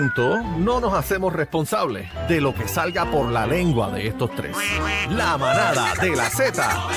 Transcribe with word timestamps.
momento 0.00 0.42
no 0.58 0.80
nos 0.80 0.94
hacemos 0.94 1.32
responsables 1.32 2.08
de 2.28 2.40
lo 2.40 2.54
que 2.54 2.66
salga 2.68 3.10
por 3.10 3.30
la 3.30 3.46
lengua 3.46 3.90
de 3.90 4.08
estos 4.08 4.34
tres. 4.34 4.56
La 5.10 5.36
manada 5.36 5.94
de 6.00 6.16
la 6.16 6.30
Z 6.30 6.88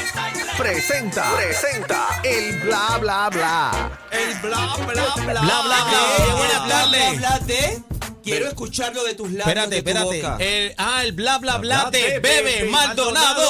presenta, 0.58 1.26
presenta 1.36 2.08
el 2.24 2.60
bla 2.62 2.97
bla 3.02 3.29
bla. 3.29 4.00
El 4.12 4.39
bla 4.39 4.58
bla 4.78 4.86
bla. 4.86 4.94
Bla, 5.16 5.42
bla, 5.42 5.42
bla. 5.42 5.62
Bla, 5.63 6.36
Buenas 6.36 6.66
bla, 6.66 6.76
tardes. 6.81 7.20
bla, 7.20 7.29
bla 7.29 7.39
de. 7.46 7.84
Quiero 8.24 8.47
escucharlo 8.47 9.04
de 9.04 9.15
tus 9.15 9.27
labios. 9.31 9.47
Espérate, 9.47 9.75
de 9.75 9.81
tu 9.83 9.89
espérate. 9.89 10.21
boca. 10.21 10.38
El, 10.39 10.73
ah, 10.77 11.04
el 11.04 11.11
bla 11.11 11.38
bla 11.39 11.57
bla 11.57 11.81
bla 11.83 11.91
de 11.91 11.99
de 11.99 12.20
Bebe 12.20 12.41
Bebe 12.59 12.70
Maldonado. 12.70 13.49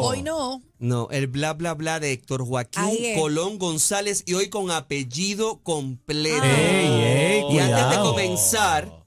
Hoy 0.00 0.22
no. 0.22 0.62
No, 0.82 1.06
el 1.12 1.28
bla 1.28 1.52
bla 1.52 1.74
bla 1.74 2.00
de 2.00 2.10
Héctor 2.10 2.44
Joaquín. 2.44 3.14
Colón 3.16 3.56
González 3.58 4.24
y 4.26 4.34
hoy 4.34 4.48
con 4.48 4.72
apellido 4.72 5.60
completo. 5.62 6.42
Ah. 6.42 6.60
Ey, 6.60 7.02
ey, 7.04 7.44
y 7.54 7.58
antes 7.60 7.88
de 7.90 7.96
comenzar, 8.02 9.04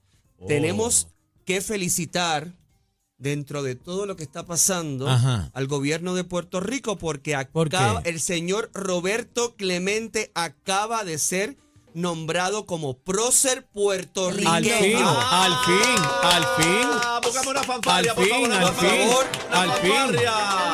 tenemos 0.47 1.07
que 1.43 1.59
felicitar 1.59 2.53
dentro 3.17 3.61
de 3.61 3.75
todo 3.75 4.05
lo 4.05 4.15
que 4.15 4.23
está 4.23 4.45
pasando 4.45 5.09
Ajá. 5.09 5.49
al 5.53 5.67
gobierno 5.67 6.15
de 6.15 6.23
Puerto 6.23 6.61
Rico 6.61 6.97
porque 6.97 7.35
acaba, 7.35 8.01
el 8.05 8.21
señor 8.21 8.69
Roberto 8.73 9.55
Clemente 9.57 10.31
acaba 10.33 11.03
de 11.03 11.17
ser 11.17 11.57
nombrado 11.93 12.65
como 12.65 12.97
prócer 12.97 13.65
puertorriqueño. 13.67 14.51
Al 14.53 14.63
fin, 14.65 14.95
Ah, 14.99 15.43
al 15.43 15.55
fin, 15.65 16.03
al 16.23 16.63
fin. 16.63 16.87
Póngame 17.25 17.49
una 17.49 17.63
fanfarria, 17.63 18.11
Al 18.11 18.15
por 18.17 18.25
fin, 18.25 18.33
favor, 18.33 18.51
al 18.53 18.61
por 18.61 18.75
fin, 18.75 18.89
favor. 19.09 19.25
Una 19.49 19.61
al 19.61 19.71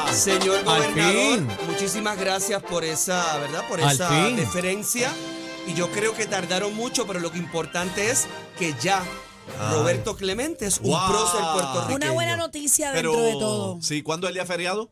fin. 0.07 0.15
Señor 0.15 0.57
Al 0.59 0.63
gobernador, 0.65 1.37
fin. 1.37 1.47
muchísimas 1.67 2.17
gracias 2.19 2.61
por 2.63 2.83
esa, 2.83 3.37
¿verdad? 3.37 3.67
Por 3.67 3.81
Al 3.81 3.93
esa 3.95 4.09
fin. 4.09 4.35
deferencia. 4.35 5.11
Y 5.67 5.73
yo 5.73 5.89
creo 5.91 6.13
que 6.15 6.25
tardaron 6.25 6.73
mucho, 6.75 7.05
pero 7.07 7.19
lo 7.19 7.31
que 7.31 7.37
importante 7.37 8.09
es 8.09 8.25
que 8.57 8.73
ya 8.81 9.03
Ay. 9.59 9.73
Roberto 9.75 10.15
Clemente 10.15 10.65
es 10.65 10.79
un 10.79 10.89
Wow. 10.91 11.07
prócer 11.07 11.41
puertorriqueño. 11.53 11.95
Una 11.95 12.11
buena 12.11 12.35
noticia 12.37 12.91
Pero, 12.93 13.11
dentro 13.11 13.25
de 13.27 13.31
todo. 13.33 13.81
sí, 13.81 14.01
¿cuándo 14.01 14.27
es 14.27 14.29
el 14.31 14.33
día 14.35 14.45
feriado? 14.45 14.91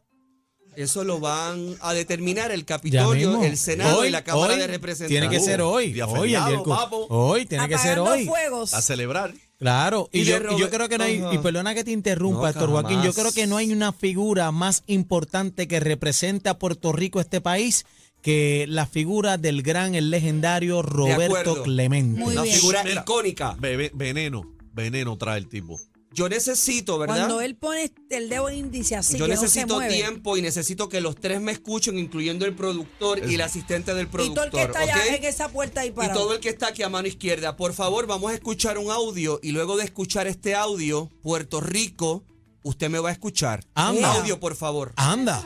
Eso 0.75 1.03
lo 1.03 1.19
van 1.19 1.75
a 1.81 1.93
determinar 1.93 2.51
el 2.51 2.63
Capitolio, 2.63 3.43
el 3.43 3.57
Senado 3.57 3.99
Hoy, 3.99 4.07
y 4.07 4.11
la 4.11 4.23
Cámara 4.23 4.53
hoy, 4.53 4.59
de 4.59 4.67
Representantes. 4.67 5.09
Tiene 5.19 5.29
que 5.29 5.39
ser 5.43 5.61
hoy. 5.61 5.91
Día 5.91 6.05
Hoy, 6.07 6.19
feriado, 6.21 6.49
día- 6.51 6.63
papo. 6.63 7.07
hoy, 7.09 7.45
tiene 7.45 7.67
que 7.67 7.77
ser 7.77 7.99
hoy. 7.99 8.25
fuegos. 8.27 8.73
A 8.73 8.81
celebrar. 8.81 9.33
Claro, 9.59 10.09
y, 10.13 10.21
Y 10.21 10.23
yo, 10.23 10.39
creo 10.69 10.87
que 10.87 10.97
no 10.97 11.03
hay, 11.03 11.21
y 11.33 11.37
perdona 11.39 11.75
que 11.75 11.83
te 11.83 11.91
interrumpa, 11.91 12.43
No, 12.43 12.47
Héctor 12.47 12.69
Joaquín, 12.69 13.01
yo 13.03 13.13
creo 13.13 13.31
que 13.33 13.45
no 13.45 13.57
hay 13.57 13.73
una 13.73 13.91
figura 13.91 14.51
más 14.53 14.83
importante 14.87 15.67
que 15.67 15.81
represente 15.81 16.47
a 16.47 16.57
Puerto 16.57 16.93
Rico, 16.93 17.19
este 17.19 17.41
país, 17.41 17.85
que 18.21 18.65
la 18.69 18.85
figura 18.85 19.37
del 19.37 19.61
gran, 19.61 19.95
el 19.95 20.11
legendario 20.11 20.81
Roberto. 20.81 21.61
Clemente. 21.63 22.21
Muy 22.21 22.33
Una 22.33 22.43
bien. 22.43 22.55
figura 22.55 22.83
Mira. 22.83 23.01
icónica. 23.01 23.55
Bebe- 23.59 23.91
veneno, 23.93 24.43
veneno 24.73 25.17
trae 25.17 25.37
el 25.39 25.47
tipo. 25.49 25.77
Yo 26.11 26.27
necesito, 26.27 26.97
¿verdad? 26.97 27.15
Cuando 27.17 27.41
él 27.41 27.55
pone 27.55 27.91
el 28.09 28.29
dedo 28.29 28.49
índice 28.49 28.95
así, 28.95 29.17
Yo 29.17 29.25
que 29.25 29.31
no 29.33 29.37
se 29.37 29.43
necesito 29.43 29.75
mueve. 29.75 29.93
tiempo 29.93 30.37
y 30.37 30.41
necesito 30.41 30.89
que 30.89 31.01
los 31.01 31.15
tres 31.15 31.39
me 31.39 31.51
escuchen, 31.51 31.99
incluyendo 31.99 32.45
el 32.45 32.55
productor 32.55 33.29
y 33.29 33.35
el 33.35 33.41
asistente 33.41 33.93
del 33.93 34.07
Y 34.07 34.09
todo 34.09 34.33
productor. 34.33 34.45
el 34.47 34.51
que 34.51 34.61
está 34.63 34.79
allá 34.79 35.15
en 35.15 35.23
esa 35.23 35.49
puerta 35.49 35.81
ahí 35.81 35.89
Y 35.89 35.91
parado. 35.91 36.19
todo 36.19 36.33
el 36.33 36.39
que 36.39 36.49
está 36.49 36.67
aquí 36.69 36.81
a 36.81 36.89
mano 36.89 37.07
izquierda, 37.07 37.55
por 37.55 37.73
favor, 37.73 38.07
vamos 38.07 38.31
a 38.31 38.33
escuchar 38.33 38.79
un 38.79 38.89
audio 38.89 39.39
y 39.43 39.51
luego 39.51 39.77
de 39.77 39.83
escuchar 39.83 40.25
este 40.25 40.55
audio, 40.55 41.09
Puerto 41.21 41.61
Rico, 41.61 42.23
usted 42.63 42.89
me 42.89 42.97
va 42.99 43.09
a 43.09 43.11
escuchar. 43.11 43.63
Anda. 43.75 44.11
Audio, 44.13 44.39
por 44.39 44.55
favor. 44.55 44.93
Anda. 44.95 45.43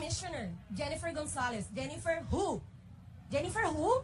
Jennifer 0.76 1.14
González. 1.14 1.66
Jennifer 1.74 2.22
who? 2.32 2.60
Jennifer 3.30 3.64
who? 3.66 4.02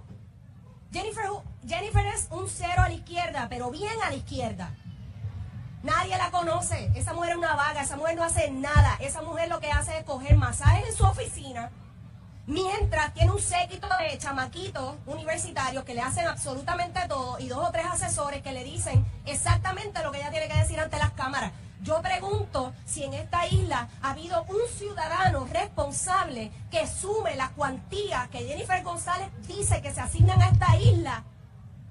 Jennifer 0.93 1.25
who? 1.31 1.43
Jennifer 1.67 2.05
es 2.15 2.27
un 2.31 2.49
cero 2.49 2.75
a 2.85 2.89
la 2.89 2.95
izquierda, 2.95 3.47
pero 3.49 3.71
bien 3.71 3.93
a 4.05 4.11
la 4.11 4.17
izquierda. 4.17 4.77
Nadie 5.83 6.19
la 6.19 6.31
conoce. 6.31 6.91
Esa 6.95 7.15
mujer 7.15 7.31
es 7.31 7.37
una 7.39 7.55
vaga, 7.55 7.83
esa 7.83 7.97
mujer 7.97 8.17
no 8.17 8.25
hace 8.25 8.51
nada. 8.51 8.97
Esa 9.01 9.23
mujer 9.23 9.49
lo 9.49 9.61
que 9.61 9.71
hace 9.71 9.99
es 9.99 10.05
coger 10.05 10.37
masajes 10.37 10.89
en 10.89 10.95
su 10.95 11.05
oficina, 11.05 11.71
mientras 12.47 13.15
tiene 13.15 13.31
un 13.31 13.41
séquito 13.41 13.89
de 13.99 14.19
chamaquitos 14.19 14.97
universitarios 15.07 15.85
que 15.85 15.95
le 15.95 16.03
hacen 16.03 16.27
absolutamente 16.27 17.01
todo 17.09 17.39
y 17.39 17.49
dos 17.49 17.67
o 17.67 17.73
tres 17.73 17.87
asesores 17.87 18.43
que 18.43 18.53
le 18.53 18.65
dicen 18.65 19.07
exactamente 19.25 20.03
lo 20.03 20.13
que 20.13 20.19
ella 20.19 20.31
tiene 20.31 20.49
que 20.49 20.59
decir 20.59 20.79
ante 20.79 20.99
las 20.99 21.13
cámaras. 21.13 21.53
Yo 21.83 22.03
pregunto 22.03 22.75
si 22.85 23.05
en 23.05 23.15
esta 23.15 23.47
isla 23.47 23.89
ha 24.03 24.11
habido 24.11 24.45
un 24.49 24.61
ciudadano 24.77 25.47
responsable 25.51 26.51
que 26.71 26.87
sume 26.87 27.37
la 27.37 27.49
cuantía 27.51 28.29
que 28.31 28.41
Jennifer 28.41 28.83
González 28.83 29.29
dice 29.49 29.81
que 29.81 29.95
se 29.95 30.01
asignan 30.03 30.43
a 30.43 30.51
esta 30.51 30.77
isla 30.77 31.25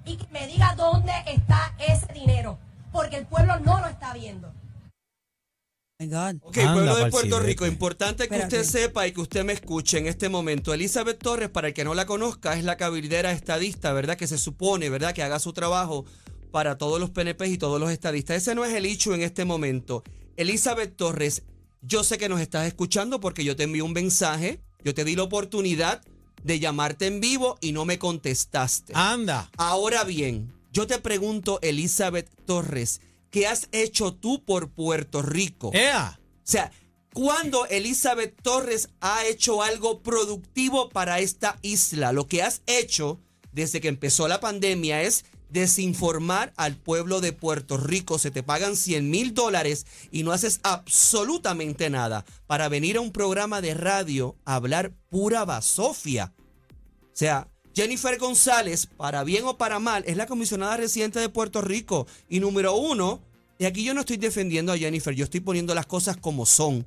y 0.04 0.16
que 0.16 0.28
me 0.28 0.46
diga 0.46 0.76
dónde 0.76 1.12
está 1.26 1.74
ese 1.78 2.06
dinero, 2.12 2.56
porque 2.92 3.16
el 3.16 3.26
pueblo 3.26 3.58
no 3.60 3.80
lo 3.80 3.86
está 3.86 4.12
viendo. 4.14 4.48
Oh 4.48 6.02
my 6.02 6.08
God. 6.08 6.36
Ok, 6.42 6.58
Anda 6.58 6.72
pueblo 6.72 6.96
de 6.96 7.10
Puerto. 7.10 7.40
Rico, 7.40 7.66
importante 7.66 8.28
que 8.28 8.34
Espérate. 8.34 8.60
usted 8.60 8.80
sepa 8.80 9.06
y 9.06 9.12
que 9.12 9.20
usted 9.20 9.44
me 9.44 9.52
escuche 9.52 9.98
en 9.98 10.06
este 10.06 10.28
momento. 10.28 10.72
Elizabeth 10.72 11.18
Torres, 11.18 11.50
para 11.50 11.68
el 11.68 11.74
que 11.74 11.84
no 11.84 11.94
la 11.94 12.06
conozca, 12.06 12.56
es 12.56 12.64
la 12.64 12.76
cabildera 12.76 13.32
estadista, 13.32 13.92
¿verdad? 13.92 14.16
Que 14.16 14.26
se 14.26 14.38
supone, 14.38 14.88
¿verdad? 14.88 15.12
Que 15.12 15.22
haga 15.22 15.38
su 15.38 15.52
trabajo 15.52 16.06
para 16.50 16.78
todos 16.78 16.98
los 16.98 17.10
PNP 17.10 17.46
y 17.48 17.58
todos 17.58 17.78
los 17.78 17.90
estadistas. 17.90 18.38
Ese 18.38 18.54
no 18.54 18.64
es 18.64 18.74
el 18.74 18.86
hecho 18.86 19.14
en 19.14 19.22
este 19.22 19.44
momento. 19.44 20.02
Elizabeth 20.36 20.96
Torres, 20.96 21.42
yo 21.82 22.02
sé 22.02 22.18
que 22.18 22.28
nos 22.28 22.40
estás 22.40 22.66
escuchando 22.66 23.20
porque 23.20 23.44
yo 23.44 23.54
te 23.54 23.64
envié 23.64 23.82
un 23.82 23.92
mensaje, 23.92 24.60
yo 24.82 24.94
te 24.94 25.04
di 25.04 25.16
la 25.16 25.24
oportunidad 25.24 26.02
de 26.42 26.58
llamarte 26.58 27.06
en 27.06 27.20
vivo 27.20 27.58
y 27.60 27.72
no 27.72 27.84
me 27.84 27.98
contestaste. 27.98 28.92
Anda. 28.96 29.50
Ahora 29.56 30.04
bien, 30.04 30.52
yo 30.72 30.86
te 30.86 30.98
pregunto, 30.98 31.58
Elizabeth 31.62 32.30
Torres, 32.46 33.00
¿qué 33.30 33.46
has 33.46 33.68
hecho 33.72 34.14
tú 34.14 34.44
por 34.44 34.70
Puerto 34.70 35.22
Rico? 35.22 35.70
Ea. 35.74 36.20
O 36.20 36.40
sea, 36.42 36.70
¿cuándo 37.12 37.66
Elizabeth 37.66 38.40
Torres 38.42 38.88
ha 39.00 39.24
hecho 39.26 39.62
algo 39.62 40.02
productivo 40.02 40.88
para 40.88 41.18
esta 41.18 41.58
isla? 41.62 42.12
Lo 42.12 42.26
que 42.26 42.42
has 42.42 42.62
hecho 42.66 43.20
desde 43.52 43.80
que 43.80 43.88
empezó 43.88 44.28
la 44.28 44.40
pandemia 44.40 45.02
es 45.02 45.24
desinformar 45.48 46.52
al 46.56 46.76
pueblo 46.76 47.20
de 47.20 47.32
Puerto 47.32 47.76
Rico. 47.76 48.18
Se 48.18 48.30
te 48.30 48.42
pagan 48.42 48.76
100 48.76 49.10
mil 49.10 49.34
dólares 49.34 49.86
y 50.10 50.22
no 50.22 50.32
haces 50.32 50.60
absolutamente 50.62 51.90
nada 51.90 52.24
para 52.46 52.68
venir 52.68 52.96
a 52.96 53.00
un 53.00 53.12
programa 53.12 53.60
de 53.60 53.74
radio 53.74 54.36
a 54.44 54.54
hablar 54.54 54.92
pura 55.08 55.44
basofia. 55.44 56.32
O 57.02 57.16
sea, 57.16 57.48
Jennifer 57.74 58.18
González, 58.18 58.86
para 58.86 59.22
bien 59.24 59.44
o 59.44 59.56
para 59.56 59.78
mal, 59.78 60.02
es 60.06 60.16
la 60.16 60.26
comisionada 60.26 60.76
residente 60.76 61.20
de 61.20 61.28
Puerto 61.28 61.60
Rico. 61.60 62.06
Y 62.28 62.40
número 62.40 62.74
uno, 62.76 63.20
y 63.58 63.64
aquí 63.64 63.84
yo 63.84 63.94
no 63.94 64.00
estoy 64.00 64.16
defendiendo 64.16 64.72
a 64.72 64.78
Jennifer, 64.78 65.14
yo 65.14 65.24
estoy 65.24 65.40
poniendo 65.40 65.74
las 65.74 65.86
cosas 65.86 66.16
como 66.16 66.46
son. 66.46 66.86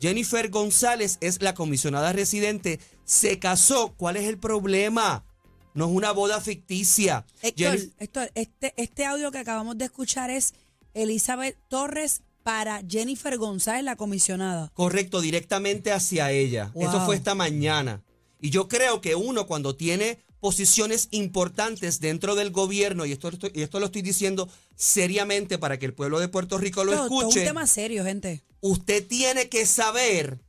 Jennifer 0.00 0.50
González 0.50 1.18
es 1.20 1.40
la 1.40 1.54
comisionada 1.54 2.12
residente, 2.12 2.80
se 3.04 3.38
casó, 3.38 3.94
¿cuál 3.96 4.16
es 4.16 4.24
el 4.24 4.38
problema? 4.38 5.24
No 5.72 5.86
es 5.86 5.92
una 5.92 6.12
boda 6.12 6.40
ficticia. 6.40 7.24
Héctor, 7.42 7.72
Jennifer- 7.78 7.92
Héctor, 7.98 8.30
este, 8.34 8.74
este 8.76 9.06
audio 9.06 9.30
que 9.30 9.38
acabamos 9.38 9.78
de 9.78 9.84
escuchar 9.86 10.30
es 10.30 10.52
Elizabeth 10.94 11.56
Torres 11.68 12.22
para 12.42 12.82
Jennifer 12.88 13.36
González, 13.38 13.84
la 13.84 13.96
comisionada. 13.96 14.70
Correcto, 14.74 15.20
directamente 15.20 15.92
hacia 15.92 16.30
ella. 16.30 16.70
Wow. 16.74 16.84
Esto 16.84 17.04
fue 17.06 17.16
esta 17.16 17.34
mañana. 17.34 18.02
Y 18.40 18.50
yo 18.50 18.68
creo 18.68 19.00
que 19.00 19.14
uno 19.14 19.46
cuando 19.46 19.74
tiene 19.74 20.18
posiciones 20.40 21.08
importantes 21.10 22.00
dentro 22.00 22.34
del 22.34 22.50
gobierno, 22.50 23.06
y 23.06 23.12
esto, 23.12 23.30
y 23.54 23.62
esto 23.62 23.80
lo 23.80 23.86
estoy 23.86 24.02
diciendo 24.02 24.48
seriamente 24.76 25.56
para 25.58 25.78
que 25.78 25.86
el 25.86 25.94
pueblo 25.94 26.20
de 26.20 26.28
Puerto 26.28 26.58
Rico 26.58 26.84
lo 26.84 26.92
escuche, 26.92 27.40
un 27.40 27.46
tema 27.46 27.66
serio, 27.66 28.04
gente. 28.04 28.42
usted 28.60 29.06
tiene 29.06 29.48
que 29.48 29.64
saber 29.64 30.40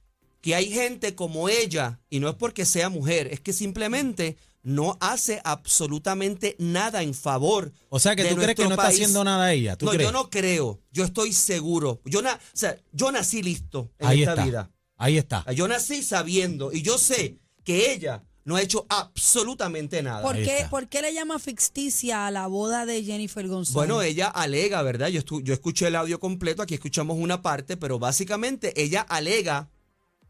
que 0.42 0.54
hay 0.54 0.70
gente 0.70 1.16
como 1.16 1.48
ella, 1.48 2.02
y 2.10 2.20
no 2.20 2.28
es 2.30 2.36
porque 2.36 2.66
sea 2.66 2.90
mujer, 2.90 3.28
es 3.32 3.40
que 3.40 3.54
simplemente 3.54 4.36
no 4.64 4.98
hace 5.00 5.42
absolutamente 5.44 6.56
nada 6.60 7.02
en 7.04 7.14
favor. 7.14 7.72
O 7.90 8.00
sea 8.00 8.16
que 8.16 8.24
de 8.24 8.30
tú 8.30 8.36
crees 8.36 8.56
que 8.56 8.64
no 8.64 8.72
está 8.72 8.88
haciendo 8.88 9.24
nada 9.24 9.54
ella. 9.54 9.78
¿Tú 9.78 9.86
no, 9.86 9.92
crees? 9.92 10.08
yo 10.08 10.12
no 10.12 10.30
creo. 10.30 10.82
Yo 10.92 11.04
estoy 11.06 11.34
seguro. 11.34 12.02
Yo, 12.04 12.22
na- 12.22 12.34
o 12.34 12.58
sea, 12.58 12.76
yo 12.92 13.12
nací 13.12 13.44
listo 13.44 13.92
en 14.00 14.08
Ahí 14.08 14.20
esta 14.22 14.32
está. 14.34 14.46
vida. 14.46 14.72
Ahí 14.98 15.18
está. 15.18 15.52
Yo 15.54 15.68
nací 15.68 16.02
sabiendo 16.04 16.74
y 16.74 16.82
yo 16.82 16.98
sé 16.98 17.38
que 17.66 17.92
ella 17.92 18.24
no 18.46 18.56
ha 18.56 18.62
hecho 18.62 18.86
absolutamente 18.90 20.02
nada. 20.04 20.22
¿Por 20.22 20.36
qué. 20.36 20.68
¿Por 20.70 20.88
qué 20.88 21.02
le 21.02 21.14
llama 21.14 21.40
ficticia 21.40 22.28
a 22.28 22.32
la 22.32 22.46
boda 22.48 22.86
de 22.86 23.04
Jennifer 23.04 23.48
González? 23.48 23.74
Bueno, 23.74 24.02
ella 24.04 24.28
alega, 24.28 24.82
¿verdad? 24.84 25.08
Yo, 25.08 25.20
estu- 25.22 25.42
yo 25.44 25.54
escuché 25.54 25.88
el 25.88 25.96
audio 25.96 26.20
completo, 26.20 26.62
aquí 26.62 26.76
escuchamos 26.76 27.18
una 27.20 27.42
parte, 27.42 27.76
pero 27.76 27.98
básicamente 27.98 28.80
ella 28.82 29.02
alega 29.02 29.70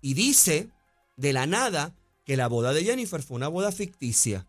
y 0.01 0.13
dice 0.13 0.69
de 1.17 1.33
la 1.33 1.45
nada 1.45 1.93
que 2.23 2.37
la 2.37 2.47
boda 2.47 2.73
de 2.73 2.83
Jennifer 2.85 3.21
fue 3.21 3.35
una 3.35 3.49
boda 3.49 3.71
ficticia. 3.71 4.47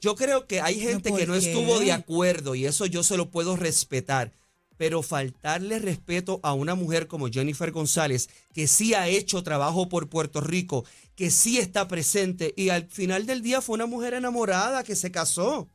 Yo 0.00 0.14
creo 0.14 0.46
que 0.46 0.60
hay 0.60 0.78
gente 0.78 1.08
¿por 1.08 1.18
que 1.18 1.26
no 1.26 1.32
qué? 1.32 1.38
estuvo 1.38 1.80
de 1.80 1.92
acuerdo 1.92 2.54
y 2.54 2.66
eso 2.66 2.84
yo 2.84 3.02
se 3.02 3.16
lo 3.16 3.30
puedo 3.30 3.56
respetar. 3.56 4.32
Pero 4.76 5.02
faltarle 5.02 5.78
respeto 5.78 6.40
a 6.42 6.52
una 6.52 6.74
mujer 6.74 7.06
como 7.06 7.28
Jennifer 7.28 7.70
González, 7.70 8.28
que 8.52 8.66
sí 8.66 8.94
ha 8.94 9.06
hecho 9.08 9.42
trabajo 9.42 9.88
por 9.88 10.08
Puerto 10.08 10.40
Rico, 10.40 10.84
que 11.14 11.30
sí 11.30 11.58
está 11.58 11.86
presente 11.86 12.52
y 12.56 12.70
al 12.70 12.86
final 12.88 13.24
del 13.26 13.40
día 13.42 13.60
fue 13.62 13.74
una 13.74 13.86
mujer 13.86 14.14
enamorada 14.14 14.82
que 14.82 14.96
se 14.96 15.12
casó. 15.12 15.68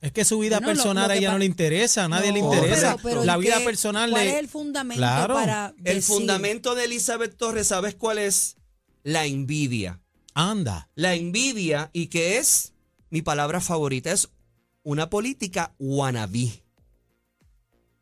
Es 0.00 0.12
que 0.12 0.24
su 0.24 0.38
vida 0.38 0.60
Bueno, 0.60 0.74
personal 0.74 1.08
lo 1.08 1.12
a 1.12 1.16
ella 1.16 1.32
no 1.32 1.38
le 1.38 1.44
interesa, 1.46 2.04
a 2.04 2.08
nadie 2.08 2.30
le 2.30 2.38
interesa. 2.38 2.96
pero- 2.96 3.02
pero 3.02 3.24
la 3.24 3.36
¿y 3.36 3.40
vida 3.40 3.58
qué- 3.58 3.64
personal 3.64 4.10
¿Cuál 4.10 4.24
le... 4.26 4.30
es 4.30 4.36
el 4.38 4.48
fundamento 4.48 4.98
Claro. 5.00 5.34
para 5.34 5.74
El 5.84 6.02
fundamento 6.02 6.76
de 6.76 6.84
Elizabeth 6.84 7.36
Torres, 7.36 7.66
¿sabes 7.66 7.96
cuál 7.96 8.18
es? 8.18 8.54
La 9.02 9.26
envidia. 9.26 10.00
Anda. 10.34 10.88
La 10.94 11.14
envidia 11.16 11.90
y 11.92 12.06
que 12.06 12.38
es 12.38 12.72
mi 13.10 13.22
palabra 13.22 13.60
favorita, 13.60 14.12
es 14.12 14.28
una 14.84 15.10
política 15.10 15.74
wannabe. 15.80 16.62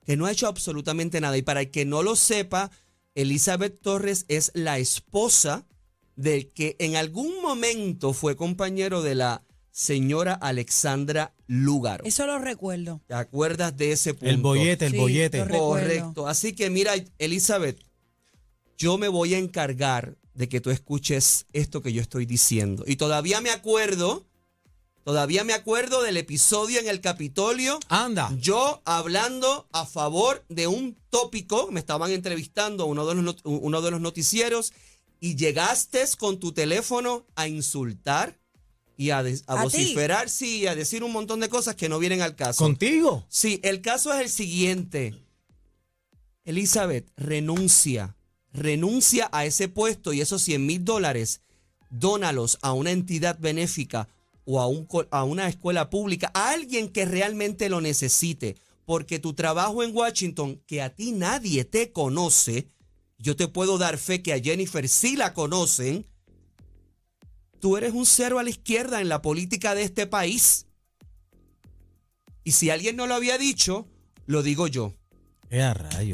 Que 0.07 0.17
no 0.17 0.25
ha 0.27 0.33
hecho 0.33 0.47
absolutamente 0.47 1.21
nada. 1.21 1.37
Y 1.37 1.43
para 1.43 1.61
el 1.63 1.71
que 1.71 1.85
no 1.85 2.03
lo 2.03 2.17
sepa, 2.17 2.71
Elizabeth 3.15 3.81
Torres 3.81 4.25
es 4.29 4.53
la 4.55 4.79
esposa 4.79 5.67
del 6.15 6.51
que 6.53 6.77
en 6.79 6.97
algún 6.97 7.43
momento 7.43 8.13
fue 8.13 8.37
compañero 8.37 9.03
de 9.03 9.17
la 9.17 9.43
señora 9.71 10.33
Alexandra 10.33 11.35
Lúgaro. 11.47 12.05
Eso 12.05 12.27
lo 12.27 12.39
recuerdo. 12.39 13.03
¿Te 13.07 13.15
acuerdas 13.15 13.77
de 13.77 13.93
ese 13.93 14.15
punto? 14.15 14.27
El 14.27 14.39
bollete, 14.39 14.87
el 14.87 14.93
Sí, 14.93 14.99
bollete. 14.99 15.47
Correcto. 15.47 16.29
Así 16.29 16.55
que 16.55 16.71
mira, 16.71 16.95
Elizabeth, 17.19 17.79
yo 18.79 18.97
me 18.97 19.09
voy 19.09 19.35
a 19.35 19.39
encargar 19.39 20.17
de 20.35 20.49
que 20.49 20.61
tú 20.61 20.71
escuches 20.71 21.47
esto 21.53 21.83
que 21.83 21.93
yo 21.93 22.01
estoy 22.01 22.27
diciendo. 22.27 22.85
Y 22.87 22.97
todavía 22.97 23.41
me 23.41 23.51
acuerdo, 23.51 24.26
todavía 25.07 25.45
me 25.45 25.53
acuerdo 25.53 26.03
del 26.03 26.17
episodio 26.17 26.81
en 26.81 26.89
el 26.89 27.01
Capitolio. 27.01 27.79
Anda. 27.89 28.29
Yo 28.41 28.83
hablando 28.85 29.69
a 29.71 29.87
favor 29.87 30.45
de 30.49 30.67
un 30.67 30.97
tópico, 31.11 31.69
me 31.71 31.79
estaban 31.79 32.11
entrevistando 32.11 32.87
uno 32.87 33.07
de 33.07 33.15
los, 33.15 33.37
uno 33.45 33.83
de 33.83 33.91
los 33.93 34.01
noticieros 34.01 34.73
y 35.21 35.37
llegaste 35.37 36.05
con 36.19 36.41
tu 36.41 36.51
teléfono 36.51 37.25
a 37.37 37.47
insultar 37.47 38.37
y 38.97 39.11
a, 39.11 39.23
des- 39.23 39.45
a 39.47 39.53
¿A 39.53 39.57
ti? 39.59 39.63
vociferar, 39.63 40.29
sí, 40.29 40.63
y 40.63 40.67
a 40.67 40.75
decir 40.75 41.05
un 41.05 41.13
montón 41.13 41.39
de 41.39 41.49
cosas 41.49 41.77
que 41.77 41.89
no 41.89 42.01
vienen 42.01 42.21
al 42.21 42.35
caso. 42.35 42.65
¿Contigo? 42.65 43.25
Sí, 43.29 43.61
el 43.63 43.83
caso 43.83 44.13
es 44.13 44.21
el 44.23 44.29
siguiente. 44.29 45.15
Elizabeth, 46.45 47.09
renuncia. 47.17 48.17
Renuncia 48.53 49.29
a 49.31 49.45
ese 49.45 49.69
puesto 49.69 50.13
y 50.13 50.21
esos 50.21 50.43
100 50.43 50.67
mil 50.67 50.85
dólares, 50.85 51.43
dónalos 51.91 52.59
a 52.63 52.73
una 52.73 52.91
entidad 52.91 53.39
benéfica 53.39 54.09
o 54.47 54.61
a, 54.61 54.67
un 54.67 54.87
co- 54.87 55.07
a 55.11 55.25
una 55.25 55.49
escuela 55.49 55.91
pública, 55.91 56.31
a 56.33 56.51
alguien 56.53 56.89
que 56.89 57.05
realmente 57.05 57.69
lo 57.69 57.81
necesite. 57.83 58.57
Porque 58.87 59.19
tu 59.19 59.35
trabajo 59.35 59.83
en 59.83 59.95
Washington, 59.95 60.63
que 60.67 60.81
a 60.81 60.95
ti 60.95 61.11
nadie 61.13 61.65
te 61.65 61.91
conoce, 61.93 62.71
yo 63.19 63.35
te 63.37 63.49
puedo 63.49 63.77
dar 63.79 63.99
fe 63.99 64.23
que 64.23 64.33
a 64.33 64.39
Jennifer 64.41 64.89
sí 64.89 65.17
la 65.17 65.35
conocen, 65.35 66.07
tú 67.61 67.77
eres 67.77 67.93
un 67.93 68.07
cero 68.07 68.39
a 68.39 68.45
la 68.45 68.51
izquierda 68.51 69.01
en 69.01 69.09
la 69.09 69.21
política 69.23 69.75
de 69.75 69.83
este 69.83 70.07
país. 70.07 70.67
Y 72.45 72.53
si 72.53 72.71
alguien 72.71 72.95
no 72.95 73.07
lo 73.09 73.15
había 73.15 73.39
dicho, 73.39 73.89
lo 74.27 74.43
digo 74.45 74.69
yo. 74.69 74.95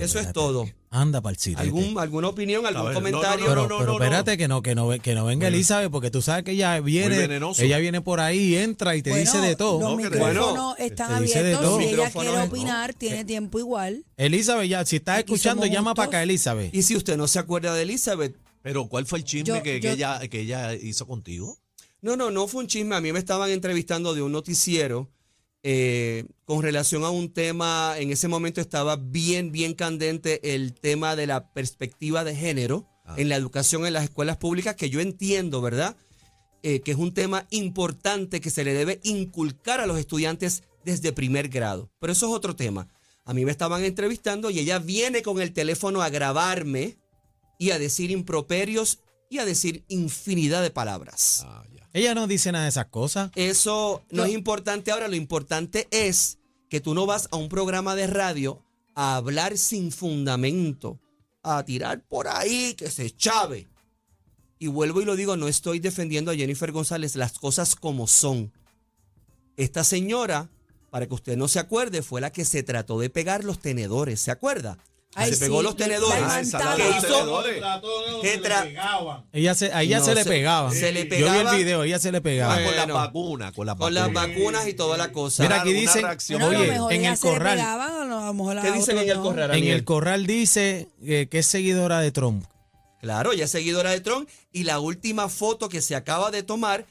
Eso 0.03 0.19
es 0.19 0.33
todo. 0.33 0.67
Anda 0.95 1.23
para 1.23 1.35
el 1.43 1.57
¿Algún, 1.57 1.99
¿Alguna 1.99 2.29
opinión, 2.29 2.67
algún 2.67 2.85
ver, 2.85 2.93
no, 2.95 3.01
no, 3.01 3.07
comentario? 3.07 3.47
Pero, 3.47 3.63
no, 3.63 3.79
pero 3.79 3.93
no, 3.93 3.99
no. 3.99 4.05
espérate 4.05 4.37
que 4.37 4.47
no, 4.47 4.61
que 4.61 4.75
no, 4.75 4.91
que 5.01 5.15
no 5.15 5.25
venga 5.25 5.49
Elizabeth, 5.49 5.91
porque 5.91 6.11
tú 6.11 6.21
sabes 6.21 6.45
que 6.45 6.51
ella 6.51 6.79
viene, 6.81 7.17
ella 7.59 7.79
viene 7.79 8.03
por 8.03 8.21
ahí, 8.21 8.57
entra 8.57 8.95
y 8.95 9.01
te 9.01 9.09
Bueno, 9.09 9.25
dice 9.25 9.39
de 9.45 9.57
todo. 9.57 9.81
Los 9.81 9.91
No, 9.91 9.97
micrófonos 9.97 10.45
Bueno, 10.51 10.77
están 10.79 11.13
abiertos. 11.15 11.79
Si 11.79 11.85
ella 11.85 12.11
quiere 12.11 12.39
opinar, 12.43 12.93
tiene 12.93 13.25
tiempo 13.25 13.59
igual. 13.59 14.05
Elizabeth, 14.19 14.69
ya, 14.69 14.85
si 14.85 14.97
estás 14.97 15.21
escuchando, 15.21 15.65
llama 15.65 15.95
para 15.95 16.09
acá, 16.09 16.23
Elizabeth. 16.23 16.75
Y 16.75 16.83
si 16.83 16.95
usted 16.95 17.17
no 17.17 17.27
se 17.27 17.39
acuerda 17.39 17.75
de 17.75 17.83
Elizabeth, 17.85 18.37
Pero 18.61 18.87
¿cuál 18.89 19.07
fue 19.07 19.19
el 19.21 19.25
chisme 19.25 19.47
Yo- 19.57 19.63
que, 19.63 19.81
que 19.81 19.93
ella, 19.93 20.21
que 20.29 20.41
ella 20.41 20.75
hizo 20.75 21.07
contigo? 21.07 21.57
no, 22.03 22.17
no, 22.17 22.31
no 22.31 22.47
fue 22.49 22.61
un 22.63 22.67
chisme. 22.69 22.95
A 22.97 23.01
mí 23.01 23.13
me 23.13 23.19
estaban 23.19 23.51
entrevistando 23.51 24.13
de 24.15 24.21
un 24.23 24.31
noticiero 24.33 25.09
eh, 25.63 26.25
con 26.45 26.63
relación 26.63 27.05
a 27.05 27.11
un 27.11 27.33
tema. 27.33 27.95
En 27.99 28.11
ese 28.11 28.29
momento 28.29 28.61
estaba 28.61 28.97
bien, 28.97 29.53
bien 29.53 29.75
candente 29.75 30.55
el 30.55 30.75
tema 30.75 31.17
de 31.17 31.27
la 31.27 31.53
perspectiva 31.53 32.25
de 32.25 32.35
género 32.37 32.89
Ah. 33.05 33.15
en 33.19 33.29
la 33.29 33.37
educación 33.37 33.85
en 33.87 33.93
las 33.95 34.05
escuelas 34.05 34.37
públicas, 34.37 34.77
que 34.77 34.91
yo 34.91 35.01
entiendo, 35.01 35.61
¿verdad? 35.61 35.97
Eh, 36.63 36.81
que 36.81 36.93
es 36.93 36.97
un 36.97 37.13
tema 37.13 37.47
importante 37.51 38.41
que 38.41 38.51
se 38.51 38.65
le 38.65 38.75
debe 38.75 39.01
inculcar 39.03 39.81
a 39.81 39.87
los 39.87 39.99
estudiantes 39.99 40.63
desde 40.85 41.13
primer 41.13 41.49
grado. 41.49 41.91
Pero 41.99 42.13
eso 42.13 42.27
es 42.29 42.33
otro 42.33 42.55
tema. 42.55 42.89
A 43.25 43.35
mí 43.35 43.45
me 43.45 43.51
estaban 43.51 43.83
entrevistando 43.85 44.51
y 44.51 44.61
ella 44.61 44.79
viene 44.79 45.23
con 45.23 45.41
el 45.41 45.53
teléfono 45.53 46.03
a 46.03 46.11
grabarme 46.11 46.97
y 47.59 47.71
a 47.71 47.79
decir 47.79 48.11
improperios 48.13 49.01
y 49.29 49.39
a 49.39 49.45
decir 49.45 49.85
infinidad 49.89 50.63
de 50.63 50.71
palabras. 50.71 51.43
Ah. 51.45 51.65
Ella 51.93 52.15
no 52.15 52.27
dice 52.27 52.53
nada 52.53 52.65
de 52.65 52.71
esas 52.71 52.87
cosas. 52.87 53.31
Eso 53.35 54.03
no 54.11 54.25
es 54.25 54.33
importante 54.33 54.91
ahora, 54.91 55.09
lo 55.09 55.17
importante 55.17 55.89
es 55.91 56.39
que 56.69 56.81
tú 56.81 56.95
no 56.95 57.05
vas 57.05 57.29
a 57.31 57.37
un 57.37 57.49
programa 57.49 57.95
de 57.95 58.07
radio 58.07 58.63
a 58.95 59.17
hablar 59.17 59.59
sin 59.59 59.93
fundamento, 59.93 60.99
a 61.43 61.63
tirar 61.65 62.03
por 62.03 62.29
ahí 62.29 62.75
que 62.75 62.91
se 62.91 63.11
chave. 63.11 63.69
Y 64.59 64.69
vuelvo 64.69 65.03
y 65.03 65.05
lo 65.05 65.17
digo, 65.17 65.37
no 65.37 65.49
estoy 65.49 65.81
defendiendo 65.81 66.31
a 66.31 66.35
Jennifer 66.35 66.73
González, 66.73 67.17
las 67.17 67.39
cosas 67.39 67.77
como 67.77 68.07
son. 68.07 68.53
Esta 69.57 69.85
señora, 69.85 70.49
para 70.91 71.07
que 71.07 71.15
usted 71.15 71.37
no 71.37 71.49
se 71.49 71.59
acuerde, 71.59 72.03
fue 72.03 72.21
la 72.21 72.31
que 72.33 72.45
se 72.45 72.63
trató 72.63 72.99
de 73.01 73.11
pegar 73.11 73.45
los 73.45 73.59
tenedores, 73.59 74.21
¿se 74.21 74.31
acuerda? 74.31 74.79
Ay, 75.15 75.33
se 75.35 75.39
pegó 75.45 75.59
sí, 75.59 75.65
los 75.65 75.79
la 75.79 75.85
tenedores. 75.85 76.23
Ah, 76.25 76.41
esa 76.41 76.59
levantada. 76.59 76.65
la 76.65 76.77
de 76.77 76.83
¿Qué 76.83 76.89
los 76.89 77.05
hizo? 77.05 77.15
tenedores. 77.19 77.63
¿Qué 78.23 78.43
tra- 78.43 79.25
Ella 79.33 79.55
se, 79.55 79.73
a 79.73 79.83
ella 79.83 79.99
No, 79.99 80.05
se 80.07 80.15
le 80.15 80.25
pegaba. 80.25 80.71
se 80.73 80.93
le 80.93 81.09
Yo 81.09 81.31
vi 81.33 81.39
el 81.39 81.57
video, 81.57 81.83
ella 81.83 81.99
se 81.99 82.13
le 82.13 82.21
pegaba. 82.21 82.63
Con 82.63 82.77
las 82.77 82.87
vacunas, 82.89 83.53
con 83.53 83.67
las 83.67 83.77
Con 83.77 83.93
las 83.95 84.13
vacunas. 84.13 84.67
y 84.69 84.75
toda 84.75 84.97
la 84.97 85.13
cosa. 85.13 85.43
Mira, 85.43 85.61
aquí 85.61 85.71
Una 85.71 85.81
dice, 85.81 86.01
reacción. 86.01 86.41
Bueno, 86.41 86.57
a 86.57 86.61
lo 86.61 86.65
oye, 86.65 86.73
mejor 86.73 86.93
en 86.95 87.05
el 87.05 87.19
corral, 87.19 87.57
pegaban, 87.59 87.91
a 87.93 88.05
lo- 88.05 88.19
a 88.21 88.27
lo 88.27 88.35
mejor 88.35 88.59
a 88.59 88.63
¿Qué 88.63 88.73
dicen 88.73 88.99
en 88.99 89.09
el 89.11 89.17
no. 89.19 89.23
corral? 89.23 89.51
en 89.55 89.65
el 89.69 89.85
corral 89.85 90.27
dice 90.27 90.89
eh, 91.05 91.27
que 91.31 91.39
es 91.41 91.47
seguidora 91.47 92.01
de 92.01 92.11
Trump. 92.11 92.45
Claro, 93.01 93.33
ella 93.33 93.45
es 93.47 93.51
seguidora 93.51 93.91
de 93.91 94.01
Trump 94.01 94.29
y 94.53 94.63
la 94.65 94.79
última 94.79 95.29
foto 95.29 95.69
que 95.69 95.83
se 95.83 95.97
acaba 95.97 96.31
de 96.31 96.43
tomar, 96.45 96.87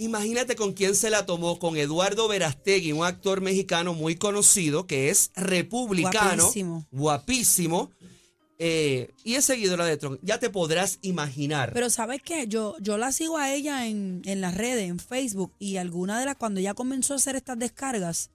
imagínate 0.00 0.56
con 0.56 0.72
quién 0.72 0.94
se 0.94 1.10
la 1.10 1.26
tomó, 1.26 1.58
con 1.58 1.76
Eduardo 1.76 2.26
Verastegui, 2.26 2.92
un 2.92 3.04
actor 3.04 3.40
mexicano 3.40 3.94
muy 3.94 4.16
conocido 4.16 4.86
que 4.86 5.10
es 5.10 5.30
republicano, 5.36 6.44
Guapísimo. 6.44 6.86
guapísimo, 6.90 7.90
eh, 8.58 9.10
y 9.24 9.34
es 9.34 9.44
seguidora 9.44 9.84
de 9.84 9.96
Trump. 9.96 10.18
Ya 10.22 10.38
te 10.38 10.50
podrás 10.50 10.98
imaginar. 11.02 11.72
Pero 11.72 11.88
¿sabes 11.88 12.20
qué? 12.22 12.46
Yo, 12.46 12.76
yo 12.80 12.98
la 12.98 13.12
sigo 13.12 13.38
a 13.38 13.52
ella 13.52 13.86
en, 13.86 14.22
en 14.24 14.40
las 14.40 14.54
redes, 14.54 14.88
en 14.88 14.98
Facebook, 14.98 15.52
y 15.58 15.76
alguna 15.76 16.18
de 16.18 16.26
las, 16.26 16.36
cuando 16.36 16.60
ella 16.60 16.74
comenzó 16.74 17.14
a 17.14 17.16
hacer 17.16 17.36
estas 17.36 17.58
descargas, 17.58 18.30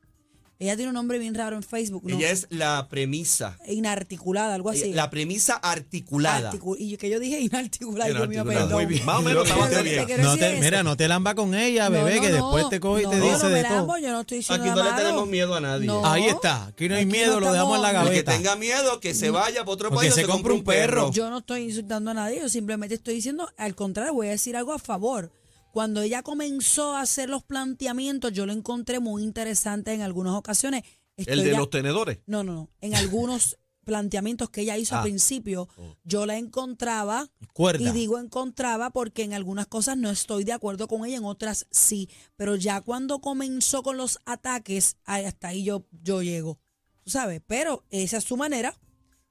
ella 0.57 0.75
tiene 0.75 0.89
un 0.89 0.93
nombre 0.95 1.19
bien 1.19 1.35
raro 1.35 1.55
en 1.57 1.63
Facebook, 1.63 2.03
¿no? 2.05 2.15
ella 2.17 2.31
es 2.31 2.47
la 2.49 2.87
premisa, 2.89 3.57
Inarticulada, 3.67 4.55
algo 4.55 4.69
así. 4.69 4.93
la 4.93 5.09
premisa 5.09 5.55
articulada. 5.55 6.51
Articu- 6.51 6.77
y 6.79 6.95
que 6.97 7.09
yo 7.09 7.19
dije 7.19 7.39
inarticulada, 7.41 8.25
mío. 8.25 8.45
Muy 8.69 8.85
bien. 8.85 9.05
Más 9.05 9.19
o 9.19 9.21
menos 9.21 9.43
que 9.43 9.81
bien. 9.83 10.05
te 10.07 10.17
No 10.17 10.37
te, 10.37 10.55
mira, 10.61 10.81
no 10.83 10.95
te 10.95 11.07
lamba 11.07 11.35
con 11.35 11.53
ella, 11.55 11.89
bebé, 11.89 12.15
no, 12.15 12.21
que 12.21 12.29
no. 12.29 12.35
después 12.35 12.69
te 12.69 12.79
coge 12.79 13.03
y 13.03 13.07
te 13.09 13.17
No, 13.17 13.25
dice 13.33 13.47
de 13.49 13.63
todo. 13.63 13.97
yo 13.97 14.11
no 14.11 14.21
estoy 14.21 14.37
diciendo 14.37 14.63
Aquí 14.71 14.75
no 14.79 14.83
le 14.83 14.91
tenemos 14.95 15.27
miedo 15.27 15.55
a 15.55 15.59
nadie. 15.59 15.87
No. 15.87 16.05
Ahí 16.05 16.25
está, 16.27 16.67
aquí 16.67 16.87
no 16.87 16.95
hay 16.95 17.03
Aquí 17.03 17.11
miedo, 17.11 17.33
no 17.33 17.39
lo 17.47 17.51
dejamos 17.51 17.75
en 17.75 17.81
la 17.81 17.89
El 17.89 17.95
que 17.97 18.03
gaveta. 18.05 18.31
tenga 18.31 18.55
miedo, 18.55 18.99
que 18.99 19.13
se 19.13 19.29
vaya 19.29 19.59
para 19.61 19.71
otro 19.71 19.89
que 19.89 19.95
país 19.97 20.11
o 20.13 20.15
se 20.15 20.23
compre 20.25 20.53
un 20.53 20.63
perro. 20.63 21.11
Yo 21.11 21.29
no 21.29 21.39
estoy 21.39 21.63
insultando 21.63 22.11
a 22.11 22.13
nadie, 22.13 22.39
yo 22.39 22.49
simplemente 22.49 22.95
estoy 22.95 23.15
diciendo, 23.15 23.49
al 23.57 23.75
contrario, 23.75 24.13
voy 24.13 24.27
a 24.27 24.31
decir 24.31 24.55
algo 24.55 24.71
a 24.73 24.79
favor. 24.79 25.31
Cuando 25.75 26.01
ella 26.01 26.23
comenzó 26.23 26.95
a 26.95 27.01
hacer 27.01 27.29
los 27.29 27.43
planteamientos, 27.43 28.31
yo 28.31 28.45
lo 28.45 28.53
encontré 28.53 29.01
muy 29.01 29.23
interesante 29.23 29.91
en 29.91 30.03
algunas 30.03 30.33
ocasiones. 30.33 30.83
El 31.17 31.43
de 31.43 31.51
los 31.51 31.69
tenedores. 31.69 32.19
No, 32.27 32.45
no, 32.45 32.53
no. 32.53 32.69
En 32.79 32.95
algunos 32.95 33.57
planteamientos 33.83 34.49
que 34.49 34.61
ella 34.61 34.77
hizo 34.77 34.95
Ah. 34.95 34.99
al 34.99 35.03
principio, 35.03 35.67
yo 36.05 36.25
la 36.25 36.37
encontraba. 36.37 37.29
Cuerda. 37.51 37.89
Y 37.89 37.91
digo 37.91 38.19
encontraba 38.19 38.91
porque 38.91 39.23
en 39.23 39.33
algunas 39.33 39.67
cosas 39.67 39.97
no 39.97 40.09
estoy 40.09 40.45
de 40.45 40.53
acuerdo 40.53 40.87
con 40.87 41.03
ella, 41.05 41.17
en 41.17 41.25
otras 41.25 41.67
sí. 41.71 42.09
Pero 42.37 42.55
ya 42.55 42.79
cuando 42.79 43.19
comenzó 43.19 43.83
con 43.83 43.97
los 43.97 44.19
ataques, 44.23 44.95
hasta 45.03 45.49
ahí 45.49 45.65
yo, 45.65 45.85
yo 45.91 46.21
llego. 46.21 46.57
Tú 47.03 47.09
sabes, 47.09 47.41
pero 47.45 47.83
esa 47.89 48.15
es 48.15 48.23
su 48.23 48.37
manera. 48.37 48.79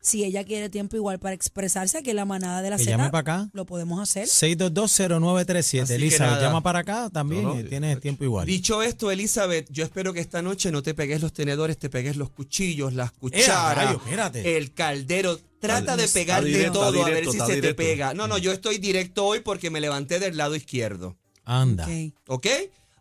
Si 0.06 0.22
ella 0.22 0.44
quiere 0.44 0.68
tiempo 0.68 0.96
igual 0.96 1.18
para 1.18 1.34
expresarse, 1.34 1.96
aquí 1.96 2.10
en 2.10 2.16
la 2.16 2.26
manada 2.26 2.60
de 2.60 2.68
la 2.68 2.76
Que 2.76 2.84
Z, 2.84 2.90
llame 2.98 3.08
para 3.08 3.20
acá. 3.20 3.48
lo 3.54 3.64
podemos 3.64 3.98
hacer. 4.02 4.28
6220937. 4.28 5.80
Así 5.82 5.88
que 5.88 5.94
Elizabeth, 5.94 6.30
nada. 6.34 6.42
llama 6.42 6.60
para 6.62 6.80
acá 6.80 7.08
también. 7.10 7.42
No, 7.42 7.54
no, 7.54 7.60
eh, 7.60 7.64
tienes 7.64 8.00
tiempo 8.00 8.22
igual. 8.22 8.46
Dicho 8.46 8.82
esto, 8.82 9.10
Elizabeth, 9.10 9.66
yo 9.70 9.82
espero 9.82 10.12
que 10.12 10.20
esta 10.20 10.42
noche 10.42 10.70
no 10.70 10.82
te 10.82 10.92
pegues 10.92 11.22
los 11.22 11.32
tenedores, 11.32 11.78
te 11.78 11.88
pegues 11.88 12.16
los 12.16 12.28
cuchillos, 12.28 12.92
las 12.92 13.12
Eh, 13.12 13.14
cucharas, 13.18 13.94
espérate. 13.94 14.56
el 14.58 14.74
caldero. 14.74 15.40
Trata 15.58 15.96
de 15.96 16.04
Está 16.04 16.18
pegar 16.20 16.44
de 16.44 16.50
directo, 16.50 16.80
todo 16.80 17.02
a 17.06 17.08
ver 17.08 17.24
si 17.26 17.40
se 17.40 17.62
te 17.62 17.72
pega. 17.74 18.12
No, 18.12 18.28
no, 18.28 18.36
yo 18.36 18.52
estoy 18.52 18.76
directo 18.76 19.24
hoy 19.24 19.40
porque 19.40 19.70
me 19.70 19.80
levanté 19.80 20.18
del 20.20 20.36
lado 20.36 20.54
izquierdo. 20.54 21.16
Anda. 21.46 21.86
Ok. 21.86 22.12
¿Ok? 22.28 22.46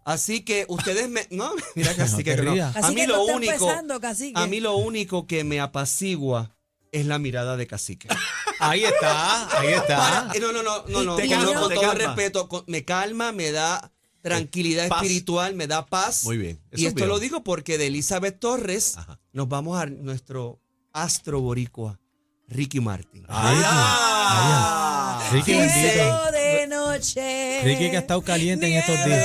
Así 0.05 0.41
que 0.45 0.65
ustedes 0.69 1.09
me. 1.09 1.27
No, 1.29 1.51
mira, 1.75 1.93
casi 1.95 2.23
que 2.25 2.37
no. 2.37 2.53
A 2.63 2.69
Así 2.69 2.95
mí 2.95 3.01
que 3.01 3.07
lo 3.07 3.17
no 3.17 3.23
único. 3.35 3.51
empezando, 3.53 3.99
cacique. 3.99 4.39
A 4.39 4.47
mí 4.47 4.61
lo 4.61 4.77
único 4.77 5.27
que 5.27 5.43
me 5.43 5.59
apacigua 5.59 6.55
es 6.93 7.05
la 7.05 7.19
mirada 7.19 7.57
de 7.57 7.67
cacique. 7.67 8.07
Ahí 8.59 8.85
está, 8.85 9.59
ahí 9.59 9.73
está. 9.73 9.97
Para- 9.97 10.31
eh, 10.35 10.39
no, 10.39 10.53
no, 10.53 10.63
no, 10.63 10.85
no, 10.87 11.03
no, 11.03 11.15
Te 11.17 11.27
con, 11.27 11.37
calma, 11.37 11.59
con 11.59 11.69
te 11.69 11.75
todo 11.75 11.83
calma. 11.89 12.05
respeto, 12.05 12.47
con- 12.47 12.63
me 12.67 12.85
calma, 12.85 13.31
me 13.33 13.51
da 13.51 13.91
tranquilidad 14.21 14.87
Paz. 14.87 15.01
espiritual, 15.01 15.53
me 15.55 15.67
da 15.67 15.85
paz. 15.85 16.23
Muy 16.23 16.37
bien, 16.37 16.61
eso 16.71 16.81
Y 16.81 16.85
es 16.85 16.89
esto 16.89 16.97
bien. 16.99 17.09
lo 17.09 17.19
digo 17.19 17.43
porque 17.43 17.77
de 17.77 17.87
Elizabeth 17.87 18.39
Torres 18.39 18.95
Ajá. 18.97 19.19
nos 19.33 19.49
vamos 19.49 19.77
a 19.81 19.85
nuestro 19.87 20.61
astro 20.93 21.41
boricua, 21.41 21.99
Ricky 22.47 22.79
Martin. 22.79 23.25
Ay, 23.27 23.57
Ah. 23.65 25.19
ay, 25.23 25.31
Ricky 25.39 25.55
bendito. 25.55 26.31
de 26.31 26.67
noche. 26.67 27.61
Ricky 27.63 27.89
que 27.91 27.97
ha 27.97 27.99
estado 28.01 28.21
caliente 28.21 28.67
en 28.67 28.73
estos 28.79 29.03
días. 29.05 29.19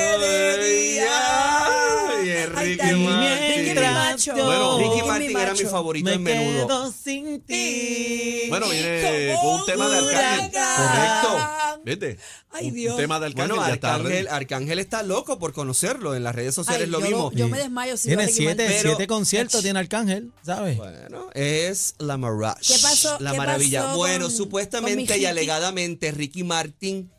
Ricky. 2.48 2.92
Martin. 3.04 3.66
Ricky. 3.66 4.32
Bueno. 4.42 5.06
Martin 5.06 5.36
era 5.38 5.52
mi 5.54 5.58
favorito 5.60 6.04
Me 6.10 6.14
en 6.14 6.22
menudo. 6.22 6.66
quedo 6.66 6.92
sin 6.92 7.40
ti. 7.42 8.44
Bueno, 8.48 8.68
viene 8.68 9.34
con 9.40 9.54
un 9.60 9.66
tema 9.66 9.88
de 9.88 9.98
Arcángel. 9.98 10.50
Huracán. 10.50 11.80
¿Viste? 11.84 12.18
Ay, 12.50 12.68
Un- 12.68 12.74
Dios. 12.74 12.94
Un 12.94 13.00
tema 13.00 13.20
de 13.20 13.26
Arcángel 13.26 13.48
Bueno, 13.56 13.68
ya 13.68 13.74
está 13.74 13.94
Arcángel. 13.94 14.28
Arcángel 14.28 14.78
está 14.78 15.02
loco 15.02 15.38
por 15.38 15.52
conocerlo. 15.52 16.14
En 16.14 16.24
las 16.24 16.34
redes 16.34 16.54
sociales 16.54 16.84
Ay, 16.86 16.90
lo 16.90 17.00
vimos. 17.00 17.32
yo 17.34 17.48
me 17.48 17.58
desmayo 17.58 17.96
si 17.96 18.08
Tiene 18.08 18.28
siete, 18.28 18.78
siete 18.80 19.06
conciertos, 19.06 19.62
tiene 19.62 19.78
Arcángel, 19.78 20.32
¿sabes? 20.44 20.76
Bueno, 20.76 21.30
es 21.34 21.94
la 21.98 22.16
Mirage. 22.16 22.60
¿Qué 22.74 22.78
pasó- 22.82 23.16
La 23.20 23.32
qué 23.32 23.36
maravilla. 23.38 23.82
pasó 23.84 23.96
bueno, 23.96 24.14
con- 24.14 24.22
con 24.24 24.32
mi 24.32 24.36
supuestamente 24.36 25.18
y 25.18 25.24
alegadamente 25.26 26.10
Ricky 26.10 26.42
Martin 26.44 27.10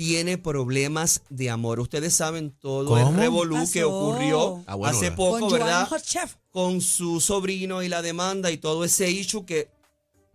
tiene 0.00 0.38
problemas 0.38 1.20
de 1.28 1.50
amor. 1.50 1.78
Ustedes 1.78 2.14
saben 2.14 2.52
todo 2.58 2.86
¿Cómo? 2.86 3.10
el 3.10 3.14
revolú 3.16 3.56
¿Qué 3.66 3.70
que 3.70 3.84
ocurrió 3.84 4.64
Ah, 4.66 4.74
bueno, 4.74 4.96
hace 4.96 5.12
poco, 5.12 5.40
Con 5.40 5.52
¿verdad? 5.52 5.86
Con 6.50 6.80
su 6.80 7.20
sobrino 7.20 7.82
y 7.82 7.90
la 7.90 8.00
demanda 8.00 8.50
y 8.50 8.56
todo 8.56 8.82
ese 8.82 9.10
issue 9.10 9.44
que 9.44 9.68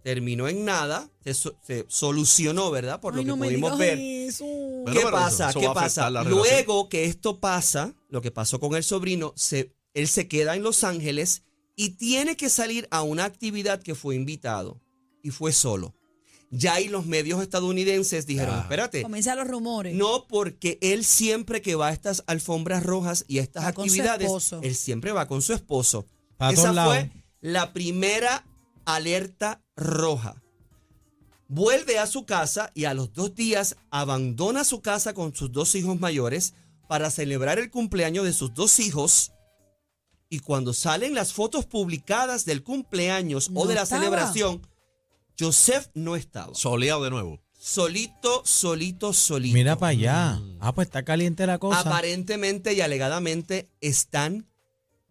terminó 0.04 0.48
en 0.48 0.66
nada, 0.66 1.10
se, 1.24 1.34
so- 1.34 1.56
se 1.66 1.84
solucionó, 1.90 2.70
¿verdad? 2.70 3.02
Por 3.02 3.14
Ay, 3.16 3.18
lo 3.18 3.24
que 3.24 3.28
no 3.30 3.38
pudimos 3.44 3.76
ver. 3.80 3.98
eso. 3.98 4.46
¿Qué 4.94 5.02
pasa? 5.12 5.50
eso 5.50 5.60
¿Qué 5.60 5.68
pasa? 5.74 6.10
relación. 6.10 6.32
Luego 6.36 6.88
que 6.88 7.06
esto 7.06 7.40
pasa, 7.40 7.96
lo 8.10 8.22
que 8.22 8.30
pasó 8.30 8.60
con 8.60 8.76
el 8.76 8.84
sobrino, 8.84 9.34
se, 9.36 9.74
él 9.96 10.08
se 10.08 10.28
queda 10.28 10.56
en 10.56 10.62
Los 10.62 10.84
Ángeles 10.84 11.42
y 11.76 11.96
tiene 11.98 12.38
que 12.38 12.50
salir 12.52 12.88
a 12.92 13.02
una 13.02 13.26
actividad 13.26 13.82
que 13.82 13.96
fue 13.96 14.14
invitado 14.16 14.80
y 15.24 15.32
fue 15.32 15.52
solo. 15.54 15.96
Ya 16.58 16.76
ahí 16.76 16.88
los 16.88 17.06
medios 17.06 17.42
estadounidenses 17.42 18.26
dijeron, 18.26 18.56
Ah. 18.56 18.62
espérate, 18.62 19.02
Comienzan 19.02 19.38
los 19.38 19.48
rumores. 19.48 19.96
no 19.96 20.26
porque 20.28 20.78
él 20.82 21.04
siempre 21.04 21.62
que 21.62 21.76
va 21.76 21.88
a 21.88 21.92
estas 21.94 22.24
alfombras 22.28 22.84
rojas 22.84 23.26
y 23.28 23.40
a 23.40 23.42
estas 23.42 23.64
Va 23.66 23.74
con 23.74 23.86
su 23.90 23.94
actividades, 23.94 24.26
esposo. 24.28 24.60
él 24.64 24.76
siempre 24.76 25.12
va 25.12 25.28
con 25.28 25.42
su 25.42 25.54
esposo. 25.54 26.06
Pa' 26.38 26.52
Esa 26.52 26.72
lados. 26.72 26.94
fue 26.94 27.12
la 27.42 27.74
primera 27.74 28.46
alerta 28.86 29.62
roja. 29.76 30.42
Vuelve 31.48 32.00
a 32.00 32.08
su 32.08 32.26
casa 32.26 32.72
y 32.74 32.86
a 32.86 32.94
los 32.94 33.14
dos 33.14 33.36
días 33.36 33.76
abandona 33.92 34.64
su 34.64 34.82
casa 34.82 35.14
con 35.14 35.36
sus 35.36 35.52
dos 35.52 35.76
hijos 35.76 36.00
mayores 36.00 36.54
para 36.88 37.12
celebrar 37.12 37.60
el 37.60 37.70
cumpleaños 37.70 38.26
de 38.26 38.34
sus 38.34 38.54
dos 38.54 38.80
hijos. 38.80 39.32
Y 40.30 40.40
cuando 40.40 40.74
salen 40.74 41.14
las 41.14 41.34
fotos 41.34 41.66
publicadas 41.66 42.46
del 42.46 42.64
cumpleaños 42.64 43.52
o 43.54 43.68
de 43.68 43.76
la 43.76 43.84
estaba. 43.84 44.02
celebración, 44.02 44.62
Joseph 45.40 45.88
no 45.94 46.16
estaba. 46.16 46.54
Soleado 46.56 47.04
de 47.04 47.10
nuevo. 47.10 47.42
Solito, 47.58 48.44
solito, 48.46 49.12
solito. 49.12 49.54
Mira 49.54 49.76
para 49.76 49.90
allá. 49.92 50.42
Ah, 50.60 50.74
pues 50.74 50.88
está 50.88 51.04
caliente 51.04 51.48
la 51.48 51.58
cosa. 51.58 51.80
Aparentemente 51.80 52.74
y 52.74 52.82
alegadamente 52.82 53.70
están 53.82 54.48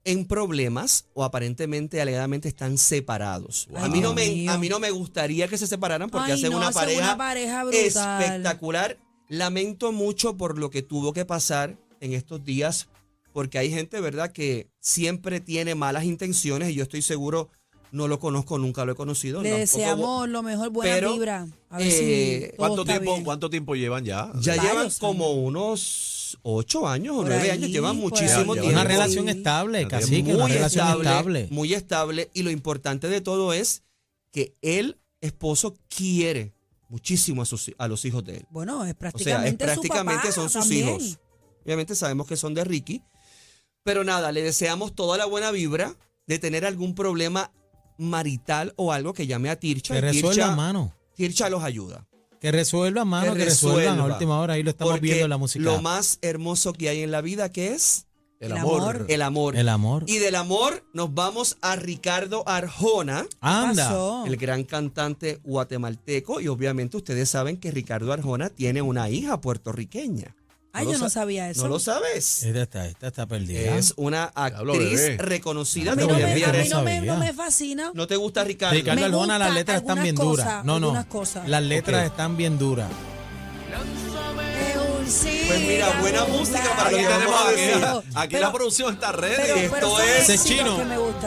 en 0.04 0.26
problemas 0.26 1.06
o 1.14 1.24
aparentemente 1.24 1.96
y 1.96 2.00
alegadamente 2.00 2.48
están 2.48 2.78
separados. 2.78 3.68
A, 3.74 3.88
mí 3.88 4.00
no 4.00 4.14
me, 4.14 4.48
a 4.48 4.58
mí 4.58 4.68
no 4.68 4.78
me 4.78 4.90
gustaría 4.90 5.48
que 5.48 5.58
se 5.58 5.66
separaran 5.66 6.10
porque 6.10 6.32
Ay, 6.32 6.38
hacen 6.38 6.52
no, 6.52 6.58
una, 6.58 6.70
pareja 6.70 7.02
una 7.02 7.16
pareja 7.16 7.64
brutal. 7.64 8.22
espectacular. 8.22 8.98
Lamento 9.28 9.90
mucho 9.90 10.36
por 10.36 10.58
lo 10.58 10.70
que 10.70 10.82
tuvo 10.82 11.12
que 11.12 11.24
pasar 11.24 11.78
en 12.00 12.12
estos 12.12 12.44
días 12.44 12.88
porque 13.34 13.58
hay 13.58 13.68
gente, 13.68 14.00
¿verdad?, 14.00 14.30
que 14.30 14.70
siempre 14.78 15.40
tiene 15.40 15.74
malas 15.74 16.04
intenciones 16.04 16.70
y 16.70 16.74
yo 16.74 16.84
estoy 16.84 17.02
seguro, 17.02 17.50
no 17.94 18.08
lo 18.08 18.18
conozco, 18.18 18.58
nunca 18.58 18.84
lo 18.84 18.92
he 18.92 18.94
conocido. 18.96 19.40
Le 19.40 19.52
deseamos 19.52 20.28
lo 20.28 20.42
mejor, 20.42 20.70
buena 20.70 20.94
pero, 20.94 21.12
vibra. 21.12 21.46
A 21.70 21.78
ver 21.78 21.86
eh, 21.86 21.90
si 21.90 22.46
todo 22.48 22.56
¿Cuánto 22.56 22.84
tiempo, 22.84 23.12
bien. 23.12 23.24
¿Cuánto 23.24 23.50
tiempo 23.50 23.74
llevan 23.76 24.04
ya? 24.04 24.32
Ya 24.40 24.56
Varios 24.56 24.64
llevan 24.64 24.78
años. 24.82 24.98
como 24.98 25.32
unos 25.32 26.38
ocho 26.42 26.88
años 26.88 27.16
o 27.16 27.22
nueve 27.22 27.52
años, 27.52 27.70
llevan 27.70 27.96
muchísimo 27.96 28.54
tiempo. 28.54 28.70
Una 28.70 28.82
relación 28.82 29.28
estable, 29.28 29.82
Muy 29.82 29.88
casi 29.88 30.22
que 30.24 30.34
una 30.34 30.48
relación 30.48 30.88
estable. 30.88 31.48
muy 31.50 31.72
estable. 31.72 32.30
Y 32.34 32.42
lo 32.42 32.50
importante 32.50 33.08
de 33.08 33.20
todo 33.20 33.52
es 33.52 33.84
que 34.32 34.56
el 34.60 34.98
esposo 35.20 35.76
quiere 35.88 36.52
muchísimo 36.88 37.42
a, 37.42 37.44
sus, 37.44 37.70
a 37.78 37.86
los 37.86 38.04
hijos 38.04 38.24
de 38.24 38.38
él. 38.38 38.46
Bueno, 38.50 38.74
es 38.74 38.80
O 38.80 38.84
sea, 38.84 38.90
es 38.90 38.96
prácticamente, 38.96 39.64
prácticamente 39.64 40.32
su 40.32 40.40
papá 40.40 40.48
son 40.48 40.50
sus 40.50 40.60
también. 40.62 40.88
hijos. 40.88 41.18
Obviamente 41.64 41.94
sabemos 41.94 42.26
que 42.26 42.36
son 42.36 42.54
de 42.54 42.64
Ricky. 42.64 43.02
Pero 43.84 44.02
nada, 44.02 44.32
le 44.32 44.42
deseamos 44.42 44.94
toda 44.94 45.16
la 45.16 45.26
buena 45.26 45.52
vibra 45.52 45.94
de 46.26 46.38
tener 46.40 46.64
algún 46.64 46.94
problema 46.94 47.52
marital 47.98 48.72
o 48.76 48.92
algo 48.92 49.12
que 49.12 49.26
llame 49.26 49.50
a 49.50 49.56
Tircha. 49.56 49.94
Que 49.94 50.00
resuelva, 50.00 50.30
Tircha, 50.32 50.56
mano. 50.56 50.94
Tircha 51.14 51.48
los 51.48 51.62
ayuda. 51.62 52.06
Que 52.40 52.52
resuelva, 52.52 53.04
mano, 53.04 53.32
que, 53.32 53.38
Que 53.38 53.44
resuelvan 53.46 53.82
a 53.84 53.90
resuelva. 53.92 54.14
última 54.14 54.38
hora. 54.40 54.54
Ahí 54.54 54.62
lo 54.62 54.70
estamos 54.70 54.92
Porque 54.92 55.06
viendo 55.06 55.24
en 55.24 55.30
la 55.30 55.38
música. 55.38 55.64
Lo 55.64 55.80
más 55.80 56.18
hermoso 56.20 56.72
que 56.74 56.88
hay 56.90 57.02
en 57.02 57.10
la 57.10 57.20
vida, 57.22 57.50
que 57.50 57.72
es 57.72 58.06
El 58.40 58.52
El 58.52 58.58
amor. 58.58 58.80
amor. 58.82 59.06
el 59.08 59.22
amor. 59.22 59.56
El 59.56 59.68
amor. 59.70 60.04
Y 60.06 60.18
del 60.18 60.34
amor 60.34 60.84
nos 60.92 61.14
vamos 61.14 61.56
a 61.62 61.76
Ricardo 61.76 62.46
Arjona, 62.46 63.24
Anda. 63.40 64.24
el 64.26 64.36
gran 64.36 64.64
cantante 64.64 65.40
guatemalteco. 65.44 66.40
Y 66.42 66.48
obviamente 66.48 66.98
ustedes 66.98 67.30
saben 67.30 67.56
que 67.56 67.70
Ricardo 67.70 68.12
Arjona 68.12 68.50
tiene 68.50 68.82
una 68.82 69.08
hija 69.08 69.40
puertorriqueña. 69.40 70.36
Ay, 70.74 70.86
yo 70.86 70.92
no 70.98 71.08
sa- 71.08 71.20
sabía 71.20 71.48
eso. 71.48 71.62
¿No 71.62 71.68
lo 71.68 71.78
sabes? 71.78 72.42
Esta 72.42 72.62
está, 72.62 72.86
esta 72.86 73.06
está 73.06 73.26
perdida. 73.26 73.76
Es 73.76 73.94
una 73.96 74.24
actriz 74.24 75.16
reconocida. 75.18 75.92
a 75.92 75.94
mí 75.94 76.02
te 76.02 76.08
no 76.08 76.14
voy 76.14 76.22
a 76.22 76.26
me, 76.26 76.32
a 76.44 76.52
mí 76.52 76.68
no 76.68 76.82
me- 76.82 77.00
no 77.00 77.34
fascina. 77.34 77.90
¿No 77.94 78.06
te 78.06 78.16
gusta 78.16 78.44
Ricardo? 78.44 78.74
Ricardo 78.74 79.00
Me 79.00 79.06
Arjona, 79.06 79.38
las 79.38 79.54
letras 79.54 79.80
están 79.80 80.02
bien 80.02 80.16
cosas, 80.16 80.44
duras. 80.46 80.64
No, 80.64 80.80
no. 80.80 81.08
cosas. 81.08 81.48
Las 81.48 81.62
letras 81.62 82.04
están 82.06 82.36
bien 82.36 82.58
duras. 82.58 82.88
Pues 85.46 85.60
mira, 85.60 86.00
buena 86.00 86.24
música 86.24 86.74
para 86.76 86.90
lo 86.90 86.96
que 86.96 87.02
tenemos 87.04 87.26
vamos 87.26 87.44
a 87.44 87.50
aquí, 87.50 88.06
aquí 88.14 88.28
Pero- 88.34 88.40
la 88.46 88.52
producción 88.52 88.94
está. 88.94 89.12
Pero, 89.12 89.54
Esto 89.56 90.00
es- 90.00 90.44
chino. 90.44 90.78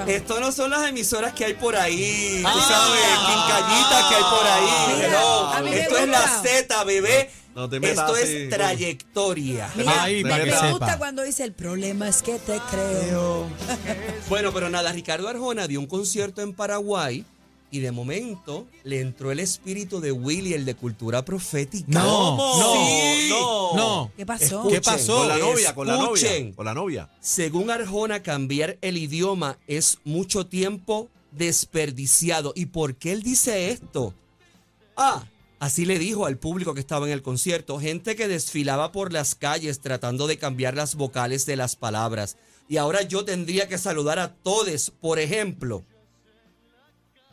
Esto 0.07 0.39
no 0.39 0.51
son 0.51 0.71
las 0.71 0.87
emisoras 0.89 1.33
que 1.33 1.45
hay 1.45 1.53
por 1.53 1.75
ahí, 1.75 2.39
tú 2.41 2.47
Ah. 2.47 2.65
sabes, 2.67 3.01
quincallitas 3.27 4.05
que 4.09 4.15
hay 4.15 4.23
por 4.23 4.47
ahí. 4.47 4.95
Mira, 4.95 5.61
me 5.71 5.79
Esto 5.81 5.97
es 5.99 6.07
la. 6.09 6.41
Z, 6.41 6.83
bebé. 6.85 7.29
No 7.57 7.67
te 7.67 7.79
metas 7.79 8.07
Esto 8.07 8.13
así, 8.23 8.35
es 8.35 8.49
trayectoria. 8.49 9.67
Mira, 9.75 10.03
Ahí, 10.03 10.23
me, 10.23 10.29
para 10.29 10.43
que 10.43 10.51
me 10.51 10.55
sepa. 10.55 10.69
gusta 10.71 10.97
cuando 10.99 11.23
dice 11.23 11.43
el 11.43 11.53
problema 11.53 12.07
es 12.07 12.21
que 12.21 12.37
te 12.37 12.59
creo. 12.69 13.47
Bueno, 14.29 14.53
pero 14.53 14.69
nada, 14.69 14.91
Ricardo 14.91 15.27
Arjona 15.27 15.67
dio 15.67 15.79
un 15.79 15.87
concierto 15.87 16.41
en 16.43 16.53
Paraguay 16.53 17.25
y 17.71 17.79
de 17.79 17.91
momento 17.91 18.67
le 18.83 19.01
entró 19.01 19.31
el 19.31 19.39
espíritu 19.39 19.99
de 20.01 20.11
Willy, 20.11 20.53
el 20.53 20.65
de 20.65 20.75
cultura 20.75 21.25
profética. 21.25 21.85
No, 21.87 22.37
no, 22.37 22.73
Sí. 22.75 23.27
no. 23.31 23.73
No. 23.75 24.11
¿Qué 24.15 24.25
pasó? 24.25 24.45
Escuchen, 24.45 24.71
¿Qué 24.73 24.81
pasó? 24.81 25.17
Con 25.17 25.27
la 25.29 25.37
novia, 25.39 25.73
con 25.75 25.87
la 25.87 25.93
novia. 25.97 26.13
Escuchen. 26.27 26.53
Con 26.53 26.65
la 26.65 26.73
novia. 26.75 27.09
Según 27.21 27.71
Arjona, 27.71 28.21
cambiar 28.21 28.77
el 28.81 28.97
idioma 28.97 29.57
es 29.65 29.97
mucho 30.03 30.45
tiempo 30.45 31.09
desperdiciado. 31.31 32.53
¿Y 32.55 32.67
por 32.67 32.95
qué 32.97 33.13
él 33.13 33.23
dice 33.23 33.71
esto? 33.71 34.13
Ah, 34.95 35.23
así 35.59 35.85
le 35.85 35.99
dijo 35.99 36.25
al 36.25 36.37
público 36.37 36.73
que 36.73 36.79
estaba 36.79 37.05
en 37.07 37.13
el 37.13 37.21
concierto, 37.21 37.79
gente 37.79 38.15
que 38.15 38.27
desfilaba 38.27 38.91
por 38.91 39.13
las 39.13 39.35
calles 39.35 39.79
tratando 39.79 40.27
de 40.27 40.37
cambiar 40.37 40.75
las 40.75 40.95
vocales 40.95 41.45
de 41.45 41.55
las 41.55 41.75
palabras. 41.75 42.37
Y 42.69 42.77
ahora 42.77 43.01
yo 43.01 43.25
tendría 43.25 43.67
que 43.67 43.77
saludar 43.77 44.19
a 44.19 44.33
todos, 44.33 44.91
por 45.01 45.19
ejemplo. 45.19 45.83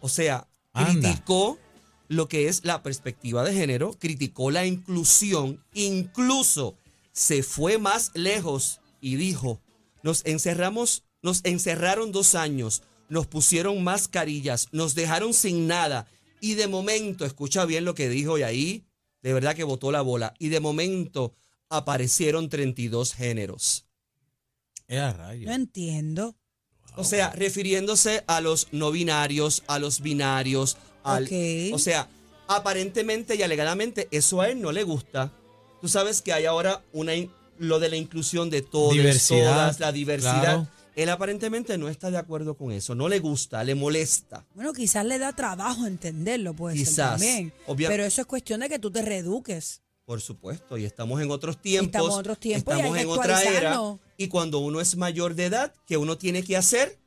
O 0.00 0.08
sea, 0.08 0.46
Anda. 0.72 1.10
criticó 1.10 1.58
lo 2.08 2.28
que 2.28 2.48
es 2.48 2.64
la 2.64 2.82
perspectiva 2.82 3.44
de 3.44 3.54
género, 3.54 3.96
criticó 3.98 4.50
la 4.50 4.66
inclusión, 4.66 5.62
incluso 5.72 6.76
se 7.12 7.42
fue 7.42 7.78
más 7.78 8.10
lejos 8.14 8.80
y 9.00 9.16
dijo, 9.16 9.60
nos 10.02 10.24
encerramos, 10.26 11.04
nos 11.22 11.40
encerraron 11.44 12.12
dos 12.12 12.34
años, 12.34 12.82
nos 13.08 13.26
pusieron 13.26 13.82
mascarillas, 13.82 14.68
nos 14.72 14.94
dejaron 14.94 15.34
sin 15.34 15.66
nada 15.66 16.06
y 16.50 16.54
de 16.54 16.68
momento, 16.68 17.24
escucha 17.24 17.64
bien 17.64 17.84
lo 17.84 17.94
que 17.94 18.08
dijo 18.08 18.38
y 18.38 18.42
ahí 18.42 18.84
de 19.22 19.32
verdad 19.32 19.54
que 19.56 19.64
botó 19.64 19.90
la 19.90 20.02
bola 20.02 20.34
y 20.38 20.48
de 20.48 20.60
momento 20.60 21.34
aparecieron 21.70 22.48
32 22.48 23.14
géneros. 23.14 23.86
Era 24.86 25.12
rayo. 25.12 25.46
No 25.48 25.54
entiendo. 25.54 26.36
O 26.96 27.04
sea, 27.04 27.30
refiriéndose 27.30 28.22
a 28.26 28.40
los 28.40 28.68
no 28.72 28.90
binarios, 28.90 29.62
a 29.66 29.78
los 29.78 30.00
binarios, 30.00 30.76
al, 31.02 31.24
Ok. 31.24 31.32
o 31.72 31.78
sea, 31.78 32.08
aparentemente 32.46 33.34
y 33.34 33.42
alegadamente 33.42 34.08
eso 34.10 34.40
a 34.40 34.48
él 34.50 34.60
no 34.60 34.70
le 34.72 34.82
gusta. 34.84 35.32
Tú 35.80 35.88
sabes 35.88 36.22
que 36.22 36.32
hay 36.32 36.44
ahora 36.44 36.82
una 36.92 37.12
lo 37.58 37.78
de 37.78 37.88
la 37.88 37.96
inclusión 37.96 38.50
de 38.50 38.62
todos, 38.62 38.92
Diversidad, 38.92 39.52
todas, 39.54 39.80
la 39.80 39.92
diversidad. 39.92 40.40
claro. 40.42 40.68
Él 40.96 41.08
aparentemente 41.10 41.76
no 41.76 41.88
está 41.88 42.10
de 42.10 42.18
acuerdo 42.18 42.56
con 42.56 42.70
eso, 42.70 42.94
no 42.94 43.08
le 43.08 43.18
gusta, 43.18 43.64
le 43.64 43.74
molesta. 43.74 44.46
Bueno, 44.54 44.72
quizás 44.72 45.04
le 45.04 45.18
da 45.18 45.32
trabajo 45.32 45.86
entenderlo, 45.86 46.54
puede 46.54 46.76
ser 46.76 46.86
Quizás, 46.86 47.10
también. 47.12 47.52
obvia- 47.66 47.88
Pero 47.88 48.04
eso 48.04 48.20
es 48.20 48.26
cuestión 48.28 48.60
de 48.60 48.68
que 48.68 48.78
tú 48.78 48.90
te 48.92 49.02
reeduques. 49.02 49.82
Por 50.04 50.20
supuesto, 50.20 50.76
y 50.78 50.84
estamos 50.84 51.20
en 51.20 51.30
otros 51.30 51.60
tiempos. 51.60 51.86
Estamos 51.86 52.12
en 52.12 52.18
otros 52.20 52.38
tiempos 52.38 52.74
y 52.74 52.76
estamos 52.78 52.96
hay 52.96 53.02
en 53.04 53.08
otra 53.10 53.42
era. 53.42 53.80
Y 54.18 54.28
cuando 54.28 54.58
uno 54.60 54.80
es 54.80 54.96
mayor 54.96 55.34
de 55.34 55.46
edad, 55.46 55.74
¿qué 55.86 55.96
uno 55.96 56.16
tiene 56.18 56.42
que 56.44 56.56
hacer? 56.56 56.98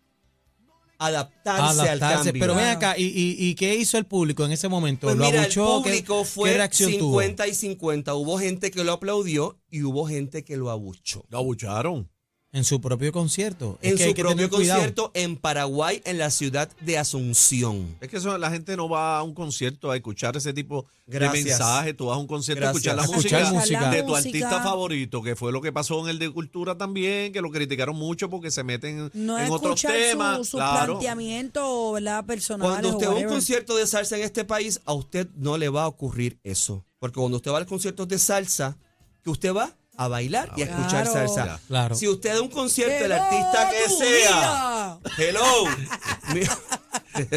Adaptarse, 1.00 1.88
al 1.90 2.00
cambio. 2.00 2.34
Pero 2.34 2.56
ven 2.56 2.64
Claro. 2.64 2.78
acá, 2.78 2.98
¿y, 2.98 3.04
y, 3.06 3.36
y 3.50 3.54
qué 3.56 3.76
hizo 3.76 4.00
el 4.00 4.06
público 4.06 4.44
en 4.46 4.52
ese 4.52 4.68
momento? 4.68 5.06
Pues 5.08 5.16
¿Lo 5.16 5.26
mira, 5.26 5.44
abuchó? 5.44 5.78
el 5.78 5.84
¿Qué- 5.84 5.90
público 5.90 6.20
¿Qué, 6.24 6.26
fue 6.28 6.54
reacción 6.56 6.92
50 6.92 7.48
y 7.48 7.54
50. 7.54 8.16
Hubo 8.16 8.40
gente 8.40 8.72
que 8.72 8.84
lo 8.84 8.94
aplaudió 8.94 9.60
y 9.70 9.84
hubo 9.84 10.08
gente 10.08 10.44
que 10.44 10.58
lo 10.58 10.72
abuchó. 10.72 11.24
Lo 11.30 11.38
abucharon. 11.38 12.10
En 12.54 12.64
su 12.64 12.80
propio 12.82 13.12
concierto? 13.12 13.78
Es 13.82 13.92
En 13.92 13.98
que 13.98 14.04
hay 14.04 14.10
su 14.10 14.16
que 14.16 14.22
propio 14.24 14.50
concierto 14.50 15.12
en 15.14 15.36
Paraguay, 15.36 16.02
en 16.06 16.18
la 16.18 16.32
ciudad 16.32 16.70
de 16.82 16.98
Asunción. 16.98 17.96
Es 18.00 18.08
que 18.10 18.18
eso, 18.18 18.38
la 18.38 18.50
gente 18.50 18.76
no 18.78 18.88
va 18.90 19.18
a 19.20 19.24
un 19.24 19.34
concierto 19.34 19.92
a 19.92 19.96
escuchar 19.96 20.36
ese 20.38 20.54
tipo 20.54 20.86
Gracias. 21.06 21.44
de 21.44 21.50
mensajes. 21.50 21.98
Tú 21.98 22.06
vas 22.08 22.16
a 22.16 22.20
un 22.20 22.26
concierto 22.28 22.62
Gracias. 22.62 22.76
a 22.76 22.78
escuchar 22.78 22.96
la 22.96 23.02
A 23.02 23.06
escuchar 23.06 23.54
música, 23.54 23.78
música. 23.84 23.90
de 23.92 24.02
tu 24.04 24.08
Música. 24.10 24.28
artista 24.30 24.64
favorito, 24.64 25.22
que 25.22 25.36
fue 25.36 25.52
lo 25.52 25.62
que 25.62 25.72
pasó 25.74 26.00
en 26.02 26.08
el 26.10 26.20
de 26.20 26.32
cultura 26.32 26.78
también, 26.78 27.34
que 27.34 27.42
lo 27.42 27.52
criticaron 27.52 27.96
mucho 27.96 28.30
porque 28.30 28.50
se 28.50 28.64
meten 28.64 29.12
No 29.14 29.38
en 29.38 29.52
otros 29.52 29.82
temas. 29.82 30.38
su, 30.38 30.46
su 30.46 30.58
claro. 30.58 30.94
planteamiento, 30.94 31.92
¿verdad? 31.92 32.26
Personal. 32.26 32.68
Cuando 32.70 32.90
usted 32.90 33.08
va 33.08 33.12
a 33.12 33.16
un 33.18 33.26
concierto 33.26 33.76
de 33.76 33.86
salsa 33.86 34.18
en 34.18 34.24
este 34.24 34.46
país, 34.46 34.80
a 34.86 34.94
usted 34.94 35.28
no 35.36 35.58
le 35.58 35.70
va 35.70 35.84
a 35.84 35.88
ocurrir 35.88 36.40
eso. 36.44 36.86
Porque 37.00 37.20
cuando 37.20 37.38
usted 37.38 37.52
va 37.52 37.58
a 37.58 37.60
los 37.60 37.70
conciertos 37.70 38.08
de 38.08 38.18
salsa, 38.18 38.78
que 39.24 39.30
usted 39.30 39.54
va 39.54 39.76
a 39.98 40.08
bailar 40.08 40.52
y 40.56 40.62
a 40.62 40.66
escuchar 40.66 41.04
Claro. 41.10 41.14
salsa. 41.28 41.60
Claro. 41.68 41.96
Si 41.96 42.08
usted 42.08 42.36
da 42.36 42.42
un 42.42 42.50
concierto, 42.50 43.04
el 43.06 43.12
¡Hello, 43.12 43.24
artista 43.24 43.70
que 43.70 43.84
tu 43.90 43.98
sea. 43.98 44.08
vida! 44.08 45.00
Hello. 45.18 45.66
Mi- 46.34 46.42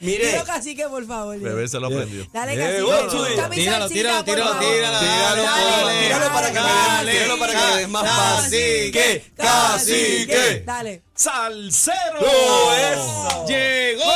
Mire, 0.00 0.30
Tiro 0.32 0.44
cacique, 0.44 0.88
por 0.88 1.06
favor. 1.06 1.38
Bebé 1.38 1.68
se 1.68 1.78
lo 1.78 1.86
aprendió. 1.86 2.26
Dale, 2.32 2.54
Eh, 2.54 2.56
cacique. 2.58 2.82
busca 2.82 3.48
mi 3.48 3.56
Tíralo, 3.56 3.88
tíralo, 3.88 4.16
por 4.24 4.34
tíralo, 4.34 4.50
favor. 4.52 4.64
tíralo, 4.64 4.98
Tíralo, 4.98 5.42
dale, 5.44 6.02
tíralo 6.02 6.32
para 6.32 6.46
que 6.52 6.60
me 6.60 6.66
des- 6.66 6.86
dale, 6.86 7.12
tíralo 7.12 7.38
para 7.38 7.52
que 7.52 7.58
me 7.58 7.76
des 7.76 7.88
más 7.88 8.02
Cacique, 8.02 9.32
cacique. 9.36 10.62
Dale. 10.66 11.02
¡Salsero! 11.14 12.18
¡Oh, 12.20 12.72
eso! 12.72 13.44
¡Llegó! 13.46 14.12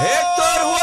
Héctor 0.00 0.75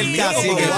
el 0.00 0.16
cacique. 0.16 0.70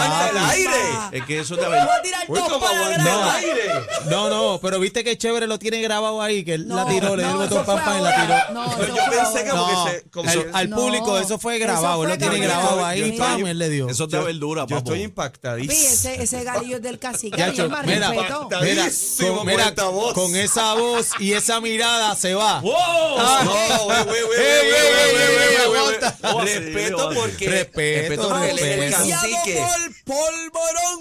aire. 0.51 0.92
Es 1.13 1.25
que 1.25 1.41
eso 1.41 1.57
te 1.57 1.65
Voy 1.67 1.77
a 1.77 2.03
tirar 2.03 2.25
Uy, 2.29 2.39
dos 2.39 2.49
como 2.49 2.61
para 2.65 2.79
aguanta 2.79 3.03
grama. 3.05 3.39
el 3.41 3.45
aire. 3.51 3.73
No, 4.11 4.29
no, 4.29 4.59
pero 4.63 4.79
viste 4.79 5.03
que 5.05 5.17
chévere 5.19 5.47
lo 5.47 5.59
tiene 5.59 5.81
grabado 5.83 6.21
ahí, 6.23 6.45
que 6.45 6.55
él 6.55 6.69
la 6.69 6.87
tiró, 6.87 7.17
le 7.17 7.23
dio 7.25 7.33
el 7.43 7.49
botón 7.49 7.65
pam 7.65 7.85
pam 7.85 7.99
y 7.99 8.03
la 8.03 8.15
tiró. 8.15 8.55
No, 8.55 8.77
Pero 8.79 8.97
yo 8.97 9.03
fue 9.07 9.17
pensé 9.17 9.45
que 9.45 9.51
ahora. 9.51 9.63
como 9.63 9.73
No, 9.73 9.85
que 9.85 9.91
se- 9.91 10.11
como 10.11 10.29
al, 10.31 10.35
se- 10.43 10.51
al 10.53 10.71
No, 10.71 10.77
público 10.77 11.19
eso 11.19 11.39
fue 11.39 11.59
grabado, 11.59 12.03
él 12.05 12.11
lo 12.11 12.19
tiene 12.19 12.39
grabado. 12.39 12.77
grabado 12.77 12.81
Yo 12.97 13.05
ahí, 13.05 13.11
estoy- 13.11 13.19
pam, 13.19 13.47
él 13.47 13.59
le 13.59 13.69
dio. 13.71 13.89
Eso 13.89 14.09
te 14.09 14.17
da 14.17 14.23
verdura, 14.23 14.63
Yo 14.63 14.67
papo. 14.69 14.79
estoy 14.79 14.99
Sí, 14.99 15.05
impactadísimo. 15.05 15.73
ese, 15.93 16.23
ese 16.23 16.45
galillo 16.45 16.77
es 16.77 16.83
del 16.83 16.99
cacique. 16.99 17.37
Ya, 17.39 17.53
cho- 17.53 17.69
mira, 17.69 17.83
respeto. 17.83 18.09
mira, 18.11 18.13
Impactadísimo 18.13 19.37
con, 19.39 19.47
mira, 19.47 19.59
con 19.63 19.69
esta 19.69 19.89
voz. 19.89 20.15
con 20.15 20.37
esa 20.37 20.75
voz 20.75 21.09
y 21.19 21.33
esa 21.33 21.61
mirada 21.61 22.15
se 22.17 22.35
va. 22.35 22.61
No, 22.63 23.85
güey, 23.85 24.05
güey, 24.05 24.23
güey, 24.23 24.41
Ey, 24.41 24.71
güey, 24.71 24.81
ey, 24.81 24.83
güey, 24.83 24.83
ey, 24.83 25.13
güey, 25.13 25.23
ey, 25.23 25.37
güey, 25.37 25.49
ey, 25.49 25.67
güey, 25.67 25.79
aguanta. 25.79 26.17
güey. 26.21 26.35
Oh, 26.35 26.47
sí, 26.47 26.53
Respeto 26.59 26.97
oh, 27.09 27.15
porque 27.15 27.49
Respeto, 27.49 28.29
porque 28.29 28.51
él 28.51 28.59
es 28.59 28.65
el 28.65 28.79
respeto. 28.81 29.21
cacique. 29.21 29.65
polvorón. 30.05 30.92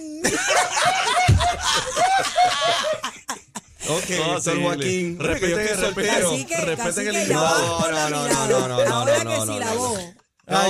Ok, 3.89 4.10
No, 4.10 4.38
Héctor 4.38 4.41
sí, 4.55 4.62
Joaquín. 4.63 5.19
respeten- 5.19 5.79
soltero. 5.79 6.31
El 6.33 6.48
la 7.12 7.27
No, 7.27 7.89
no, 7.91 8.10
no, 8.10 8.48
no, 8.48 8.67
no, 8.86 8.95
Ahora 8.95 9.17
que 9.17 9.24
no, 9.25 9.45
sí 9.45 9.60
la 9.60 9.74
voz. 9.74 10.00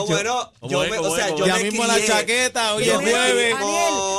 Bueno, 0.08 0.52
yo 0.62 0.68
¿Cómo 0.68 0.80
me, 0.82 0.88
es, 0.88 0.98
o 1.00 1.16
sea, 1.16 1.30
yo 1.36 1.46
Ya 1.46 1.56
me 1.58 1.64
mismo 1.64 1.86
la 1.88 2.06
chaqueta, 2.06 2.76
hoy 2.76 2.86
yo 2.86 2.94
es 3.00 3.02
me- 3.06 3.12
jueves. 3.12 3.56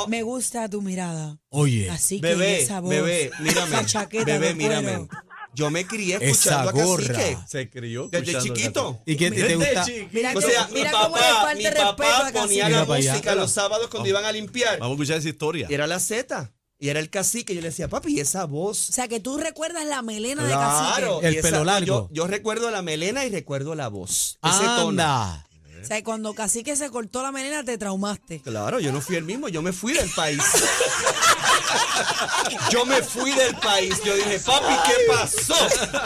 Me 0.07 0.21
gusta 0.23 0.69
tu 0.69 0.81
mirada. 0.81 1.37
Oye, 1.49 1.89
Así 1.89 2.19
que 2.19 2.27
Bebé, 2.27 2.61
esa 2.61 2.81
voz, 2.81 2.89
bebé, 2.89 3.31
mírame. 3.39 3.75
esa 3.77 3.85
chaqueta 3.85 4.25
Bebé, 4.25 4.53
mírame. 4.55 5.07
Yo 5.55 5.69
me 5.69 5.85
crié 5.85 6.15
Esa 6.15 6.25
escuchando 6.25 6.69
a. 6.69 6.97
Cacique. 7.07 7.37
Se 7.47 7.69
crió 7.69 8.07
Desde 8.07 8.31
escuchando 8.31 8.53
chiquito. 8.55 9.01
¿y 9.05 9.15
qué 9.15 9.29
te, 9.31 9.41
Desde 9.41 9.55
gusta? 9.55 9.85
chiquito. 9.85 10.09
Mira 10.13 10.31
O 10.35 10.39
que- 10.39 10.45
sea, 10.51 10.67
mi 10.67 10.73
mira 10.73 10.91
cómo 10.91 11.15
le 11.15 11.21
papá, 11.21 11.35
falta 11.41 11.55
mi 11.55 11.65
el 11.65 11.71
respeto 11.73 11.95
papá 11.95 12.17
a 12.17 12.31
ponía 12.31 12.41
Cacique. 12.41 12.59
la 12.61 12.67
Mira 12.69 12.85
para 12.85 12.97
allá. 12.99 13.11
música 13.13 13.35
los 13.35 13.51
sábados 13.51 13.87
cuando 13.89 14.09
iban 14.09 14.25
a 14.25 14.31
limpiar. 14.31 14.79
Vamos 14.79 14.91
a 14.91 14.93
escuchar 14.95 15.17
esa 15.19 15.29
historia. 15.29 15.67
Y 15.69 15.73
era 15.73 15.87
la 15.87 15.99
Z. 15.99 16.51
Y 16.79 16.89
era 16.89 16.99
el 16.99 17.09
cacique. 17.09 17.55
Yo 17.55 17.61
le 17.61 17.67
decía, 17.69 17.87
papi, 17.87 18.13
¿y 18.15 18.19
esa 18.19 18.45
voz? 18.45 18.89
O 18.89 18.91
sea, 18.93 19.07
que 19.07 19.19
tú 19.21 19.37
recuerdas 19.37 19.85
la 19.85 20.01
melena 20.01 20.43
de 20.43 20.49
Claro. 20.53 21.19
cacique. 21.21 21.27
El 21.27 21.33
y 21.35 21.37
esa- 21.37 21.49
pelo 21.49 21.63
largo. 21.63 21.85
Yo, 21.85 22.09
yo 22.11 22.27
recuerdo 22.27 22.71
la 22.71 22.81
melena 22.81 23.23
y 23.25 23.29
recuerdo 23.29 23.73
la 23.75 23.87
voz. 23.87 24.37
Ese 24.43 24.63
tono. 24.65 24.89
Anda. 24.89 25.47
O 25.81 25.85
sea, 25.85 26.01
cuando 26.03 26.33
cacique 26.33 26.75
se 26.77 26.89
cortó 26.89 27.21
la 27.23 27.31
melena, 27.33 27.63
te 27.63 27.77
traumaste. 27.77 28.41
Claro, 28.41 28.79
yo 28.79 28.91
no 28.93 29.01
fui 29.01 29.17
el 29.17 29.23
mismo, 29.25 29.49
yo 29.49 29.61
me 29.61 29.71
fui 29.73 29.93
del 29.93 30.09
país. 30.11 30.39
yo 32.69 32.85
me 32.85 33.01
fui 33.01 33.31
del 33.31 33.55
país. 33.55 34.01
Yo 34.03 34.15
dije, 34.15 34.39
papi, 34.39 34.73
¿qué 34.85 34.93
pasó? 35.13 35.55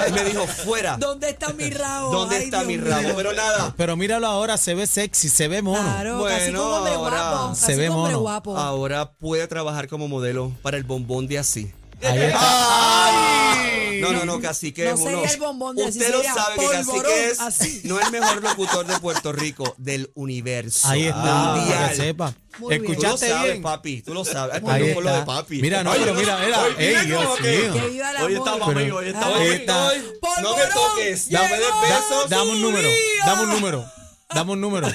Él 0.05 0.13
me 0.13 0.23
dijo, 0.23 0.45
fuera. 0.47 0.97
¿Dónde 0.97 1.29
está 1.29 1.53
mi 1.53 1.69
rabo? 1.69 2.11
¿Dónde 2.11 2.37
Ay, 2.37 2.43
está 2.45 2.63
Dios 2.63 2.67
mi 2.67 2.77
rabo? 2.77 3.01
mío. 3.03 3.13
Pero 3.15 3.33
nada. 3.33 3.73
Pero 3.77 3.95
míralo 3.95 4.27
ahora, 4.27 4.57
se 4.57 4.75
ve 4.75 4.87
sexy, 4.87 5.29
se 5.29 5.47
ve 5.47 5.61
mono. 5.61 5.81
Claro, 5.81 6.17
Bueno, 6.19 6.37
casi 6.37 6.51
como 6.53 6.63
hombre 6.75 6.93
ahora 6.93 7.29
guapo. 7.31 7.55
se 7.55 7.61
casi 7.67 7.75
ve 7.79 7.87
como 7.87 8.01
mono. 8.01 8.19
guapo. 8.19 8.57
Ahora 8.57 9.11
puede 9.13 9.47
trabajar 9.47 9.87
como 9.87 10.07
modelo 10.07 10.51
para 10.61 10.77
el 10.77 10.83
bombón 10.83 11.27
de 11.27 11.39
así. 11.39 11.71
Ahí 12.03 12.19
está. 12.19 13.46
No, 14.01 14.11
no, 14.13 14.25
no, 14.25 14.39
cacique 14.41 14.85
No 14.85 14.91
es 14.91 14.99
uno. 14.99 15.09
sería 15.11 15.29
el 15.31 15.39
bombón 15.39 15.75
de 15.75 15.85
así, 15.85 15.99
Usted 15.99 16.11
lo 16.11 16.23
sabe 16.23 16.55
que 16.59 16.67
cacique 16.67 17.29
es 17.29 17.39
así. 17.39 17.81
no 17.85 17.99
el 17.99 18.11
mejor 18.11 18.41
locutor 18.43 18.85
de 18.85 18.99
Puerto 18.99 19.31
Rico, 19.31 19.75
del 19.77 20.11
universo. 20.15 20.87
Ahí 20.87 21.05
está, 21.07 21.21
para 21.21 21.55
mundial. 21.55 21.89
que 21.89 21.95
sepa. 21.95 22.33
Muy 22.59 22.69
bien. 22.69 22.81
Tú 22.81 22.87
lo 22.87 22.93
¿Escuchaste 22.93 23.29
sabes, 23.29 23.51
bien? 23.51 23.61
papi, 23.61 24.01
tú 24.01 24.13
lo 24.13 24.25
sabes. 24.25 24.55
Ay, 24.65 24.81
Ahí 24.83 24.93
lo 24.95 25.13
de 25.13 25.21
papi. 25.23 25.61
Mira, 25.61 25.83
no, 25.83 25.91
pero 25.91 26.13
mira, 26.15 26.37
mira. 26.43 26.61
Hoy 26.63 26.73
Ey, 26.79 27.05
Dios 27.05 27.37
que- 27.39 27.57
mío. 27.59 27.73
Que 27.73 28.23
Hoy 28.23 28.33
estamos 28.35 28.67
Pero- 28.67 28.79
amigos, 28.79 28.99
hoy 29.01 29.07
estamos 29.09 29.35
amigos. 29.37 29.55
está. 29.55 29.93
estoy- 29.93 30.11
Polvorón, 30.19 30.43
No 30.43 30.57
me 30.57 30.63
toques, 30.73 31.29
dame 31.29 31.49
de 31.49 31.57
besos. 31.59 32.29
Dame 32.29 32.51
un 32.51 32.61
número, 32.61 32.89
dame 33.25 33.41
un 33.43 33.49
número, 33.51 33.85
dame 34.33 34.51
un 34.53 34.61
número. 34.61 34.87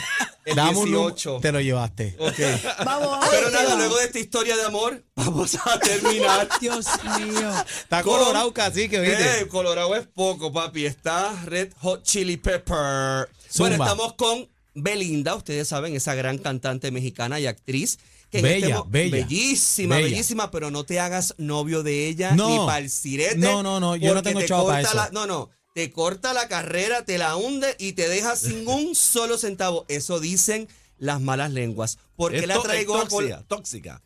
El 0.44 0.56
Dame 0.56 0.76
un 0.78 0.90
número. 0.90 1.10
18. 1.14 1.38
Te 1.40 1.52
lo 1.52 1.60
llevaste. 1.60 2.16
Ok. 2.18 2.38
Vamos, 2.84 3.10
vamos. 3.10 3.26
Pero 3.30 3.50
nada, 3.50 3.76
luego 3.76 3.96
de 3.98 4.04
esta 4.06 4.18
historia 4.18 4.56
de 4.56 4.64
amor, 4.64 5.04
vamos 5.14 5.56
a 5.64 5.78
terminar. 5.78 6.48
Dios 6.60 6.86
mío. 7.18 7.50
Está 7.82 8.02
Con- 8.02 8.18
colorado 8.18 8.52
cacique, 8.52 8.98
¿viste? 9.00 9.40
Eh, 9.42 9.48
Colorado 9.48 9.94
es 9.96 10.06
poco, 10.08 10.52
papi. 10.52 10.86
Está 10.86 11.32
Red 11.44 11.72
Hot 11.80 12.02
Chili 12.02 12.36
Pepper. 12.36 13.28
Bueno, 13.58 13.74
estamos 13.84 14.14
con 14.14 14.48
Belinda, 14.74 15.34
ustedes 15.34 15.68
saben, 15.68 15.94
esa 15.94 16.14
gran 16.14 16.38
cantante 16.38 16.90
mexicana 16.90 17.38
y 17.38 17.46
actriz. 17.46 17.98
Que 18.30 18.40
Bella, 18.40 18.66
este 18.66 18.78
mo- 18.78 18.84
bella, 18.88 19.16
Bellísima, 19.26 19.96
bella. 19.96 20.08
bellísima, 20.08 20.50
pero 20.50 20.70
no 20.70 20.84
te 20.84 20.98
hagas 20.98 21.34
novio 21.36 21.82
de 21.82 22.08
ella 22.08 22.32
No. 22.34 22.48
ni 22.48 22.56
para 22.66 22.78
el 22.78 22.88
sirete. 22.88 23.36
No, 23.36 23.62
no, 23.62 23.78
no, 23.78 23.94
yo 23.94 24.14
no 24.14 24.22
tengo 24.22 24.40
te 24.40 24.46
chavo 24.46 24.66
pa' 24.68 24.76
corta 24.80 24.88
eso. 24.88 24.96
la- 24.96 25.10
no, 25.12 25.26
no. 25.26 25.50
Te 25.74 25.90
corta 25.90 26.32
la 26.34 26.48
carrera, 26.48 27.04
te 27.04 27.16
la 27.18 27.36
hunde 27.36 27.74
y 27.78 27.92
te 27.92 28.08
deja 28.08 28.36
sin 28.36 28.66
un 28.68 28.94
solo 28.94 29.38
centavo. 29.38 29.84
Eso 29.88 30.20
dicen 30.20 30.68
las 30.98 31.20
malas 31.20 31.50
lenguas. 31.50 31.98
Porque 32.16 32.38
Es 32.38 32.46
la 32.46 32.60
traigo 32.60 33.00
tóxica, 33.06 33.42
tóxica. 33.48 34.02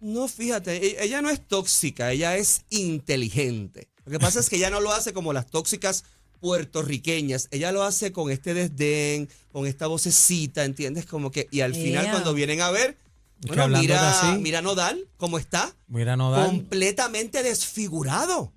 no, 0.00 0.28
fíjate, 0.28 0.76
e- 0.76 1.04
ella 1.04 1.22
no 1.22 1.30
es 1.30 1.40
tóxica, 1.46 2.12
ella 2.12 2.36
es 2.36 2.62
inteligente. 2.70 3.88
Lo 4.04 4.12
que 4.12 4.18
pasa 4.18 4.40
es 4.40 4.50
que 4.50 4.56
ella 4.56 4.70
no 4.70 4.80
lo 4.80 4.92
hace 4.92 5.12
como 5.12 5.32
las 5.32 5.46
tóxicas 5.46 6.04
puertorriqueñas, 6.40 7.48
ella 7.52 7.72
lo 7.72 7.84
hace 7.84 8.12
con 8.12 8.30
este 8.30 8.52
desdén, 8.52 9.30
con 9.50 9.66
esta 9.66 9.86
vocecita, 9.86 10.64
¿entiendes? 10.64 11.06
Como 11.06 11.30
que, 11.30 11.48
y 11.50 11.60
al 11.60 11.74
final 11.74 12.10
cuando 12.10 12.34
vienen 12.34 12.60
a 12.60 12.70
ver, 12.70 12.98
bueno, 13.46 13.66
mira, 13.68 14.10
así. 14.10 14.38
mira 14.40 14.60
Nodal, 14.60 15.08
¿cómo 15.16 15.38
está? 15.38 15.74
Mira, 15.88 16.16
no 16.16 16.30
da. 16.30 16.44
Completamente 16.44 17.42
desfigurado. 17.42 18.52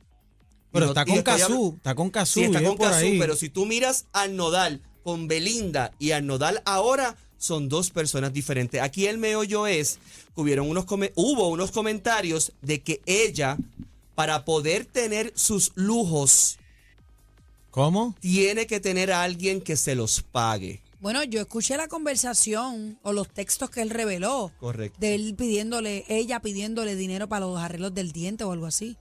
Pero 0.72 0.88
está 0.88 1.06
con 1.06 1.22
Cazú, 1.22 1.74
está 1.78 1.96
con 1.96 2.10
Cazú. 2.10 2.40
Sí, 2.40 2.46
está 2.46 2.64
con 2.64 2.78
Cazú, 2.78 3.06
pero 3.20 3.36
si 3.36 3.50
tú 3.50 3.66
miras 3.66 4.06
al 4.14 4.36
Nodal 4.36 4.82
con 5.04 5.28
Belinda 5.28 5.92
y 6.00 6.12
al 6.12 6.26
Nodal 6.28 6.62
ahora, 6.66 7.16
son 7.38 7.70
dos 7.70 7.90
personas 7.92 8.34
diferentes. 8.34 8.82
Aquí 8.82 9.06
el 9.08 9.18
meollo 9.18 9.66
es 9.68 10.00
que 10.36 10.42
hubieron 10.42 10.70
unos 10.70 10.86
come- 10.86 11.14
hubo 11.16 11.48
unos 11.50 11.72
comentarios 11.72 12.52
de 12.62 12.82
que 12.82 13.02
ella, 13.06 13.58
para 14.16 14.44
poder 14.44 14.86
tener 14.86 15.32
sus 15.36 15.72
lujos, 15.76 16.58
¿Cómo? 17.72 18.16
tiene 18.20 18.66
que 18.68 18.80
tener 18.80 19.12
a 19.12 19.24
alguien 19.24 19.62
que 19.62 19.78
se 19.78 19.96
los 19.96 20.22
pague. 20.24 20.82
Bueno, 21.00 21.24
yo 21.24 21.40
escuché 21.40 21.78
la 21.78 21.88
conversación 21.88 22.98
o 23.04 23.14
los 23.14 23.30
textos 23.30 23.70
que 23.70 23.82
él 23.84 23.92
reveló. 23.92 24.52
Correcto. 24.60 24.98
De 25.00 25.14
él 25.14 25.36
pidiéndole, 25.38 26.04
ella 26.08 26.40
pidiéndole 26.40 26.96
dinero 26.96 27.30
para 27.30 27.46
los 27.46 27.60
arreglos 27.60 27.94
del 27.94 28.12
diente 28.12 28.44
o 28.44 28.52
algo 28.52 28.66
así. 28.66 28.98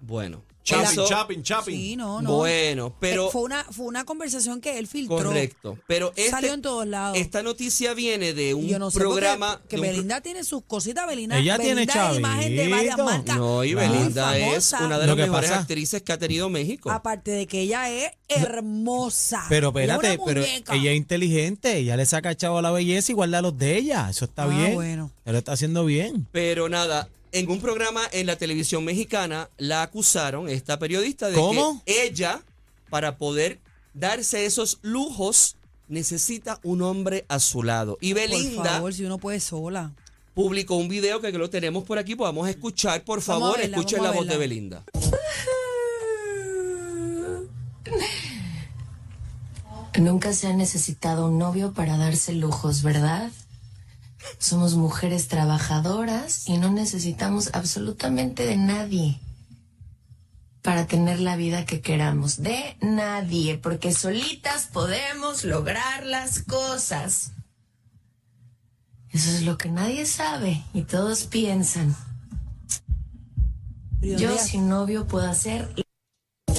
Bueno. 0.00 0.42
Chapping, 0.66 1.04
chapping, 1.06 1.42
chapping. 1.42 1.74
Sí, 1.76 1.96
no, 1.96 2.20
no. 2.20 2.36
Bueno, 2.38 2.94
pero 2.98 3.28
Eh, 3.28 3.30
fue 3.30 3.42
una 3.42 3.62
fue 3.64 3.86
una 3.86 4.04
conversación 4.04 4.60
que 4.60 4.78
él 4.78 4.86
filtró. 4.88 5.16
correcto. 5.16 5.78
Pero 5.86 6.12
este- 6.16 6.30
Salió 6.30 6.52
en 6.54 6.60
todos 6.62 6.86
lados. 6.86 7.16
esta 7.16 7.42
noticia 7.44 7.94
viene 7.94 8.34
de 8.34 8.52
un 8.54 8.66
yo 8.66 8.78
no 8.80 8.90
sé 8.90 8.98
programa 8.98 9.62
que 9.68 9.76
pro- 9.78 9.86
Belinda 9.86 10.20
tiene 10.22 10.42
sus 10.42 10.64
cositas, 10.64 11.06
Belinda. 11.06 11.38
Ella 11.38 11.56
tiene 11.56 11.86
Belinda 11.86 12.10
es 12.10 12.18
imagen 12.18 12.56
de 12.56 12.68
varias 12.68 12.98
marcas. 12.98 13.36
No, 13.36 13.62
y 13.64 13.72
Claro. 13.74 13.92
Belinda 13.92 14.38
es 14.38 14.72
una 14.72 14.98
de 14.98 15.06
las 15.06 15.16
mejores 15.16 15.50
pasa- 15.50 15.60
actrices 15.60 16.02
que 16.02 16.12
ha 16.12 16.18
tenido 16.18 16.48
México. 16.48 16.90
Aparte 16.90 17.30
de 17.30 17.46
que 17.46 17.60
ella 17.60 17.88
es 17.88 18.10
hermosa. 18.28 19.44
Pero 19.48 19.68
espérate, 19.68 20.18
pero 20.24 20.42
ella 20.42 20.90
es 20.90 20.96
inteligente, 20.96 21.76
ella 21.78 21.96
le 21.96 22.06
saca 22.06 22.34
chavo 22.34 22.58
a 22.58 22.62
la 22.62 22.70
belleza 22.70 23.12
y 23.12 23.14
guarda 23.14 23.40
los 23.42 23.56
de 23.56 23.76
ella. 23.76 24.08
Eso 24.10 24.24
está 24.24 24.42
Ah, 24.44 24.46
bien. 24.46 24.74
bueno. 24.74 25.10
Lo 25.24 25.38
está 25.38 25.52
haciendo 25.52 25.84
bien. 25.84 26.26
Pero 26.32 26.68
nada, 26.68 27.08
en 27.32 27.50
un 27.50 27.60
programa 27.60 28.02
en 28.12 28.26
la 28.26 28.36
televisión 28.36 28.84
mexicana 28.84 29.48
la 29.58 29.82
acusaron, 29.82 30.48
esta 30.48 30.78
periodista, 30.78 31.28
de 31.28 31.34
¿Cómo? 31.34 31.82
que 31.84 32.04
ella, 32.04 32.42
para 32.90 33.16
poder 33.16 33.60
darse 33.94 34.46
esos 34.46 34.78
lujos, 34.82 35.56
necesita 35.88 36.60
un 36.62 36.82
hombre 36.82 37.24
a 37.28 37.38
su 37.38 37.62
lado. 37.62 37.98
Y 38.00 38.12
Por 38.12 38.22
Belinda 38.22 38.64
favor, 38.64 38.94
si 38.94 39.04
uno 39.04 39.18
puede 39.18 39.40
sola. 39.40 39.92
publicó 40.34 40.76
un 40.76 40.88
video 40.88 41.20
que 41.20 41.32
lo 41.32 41.50
tenemos 41.50 41.84
por 41.84 41.98
aquí, 41.98 42.14
podamos 42.14 42.48
escuchar, 42.48 43.04
por 43.04 43.22
favor, 43.22 43.56
verla, 43.58 43.76
escuchen 43.76 44.02
la 44.02 44.10
voz 44.10 44.26
de. 44.26 44.36
Belinda. 44.36 44.84
Nunca 49.98 50.32
se 50.34 50.46
ha 50.46 50.52
necesitado 50.52 51.26
un 51.26 51.38
novio 51.38 51.72
para 51.72 51.96
darse 51.96 52.32
lujos, 52.34 52.82
¿verdad? 52.82 53.30
Somos 54.38 54.74
mujeres 54.74 55.28
trabajadoras 55.28 56.48
y 56.48 56.58
no 56.58 56.70
necesitamos 56.70 57.50
absolutamente 57.52 58.46
de 58.46 58.56
nadie 58.56 59.20
para 60.62 60.86
tener 60.86 61.20
la 61.20 61.36
vida 61.36 61.64
que 61.64 61.80
queramos. 61.80 62.42
De 62.42 62.76
nadie, 62.80 63.56
porque 63.56 63.92
solitas 63.92 64.66
podemos 64.72 65.44
lograr 65.44 66.04
las 66.04 66.42
cosas. 66.42 67.32
Eso 69.10 69.30
es 69.30 69.42
lo 69.42 69.56
que 69.56 69.70
nadie 69.70 70.04
sabe 70.06 70.64
y 70.74 70.82
todos 70.82 71.24
piensan. 71.24 71.96
Yo 74.00 74.36
sin 74.38 74.68
novio 74.68 75.06
puedo 75.06 75.30
hacer 75.30 75.85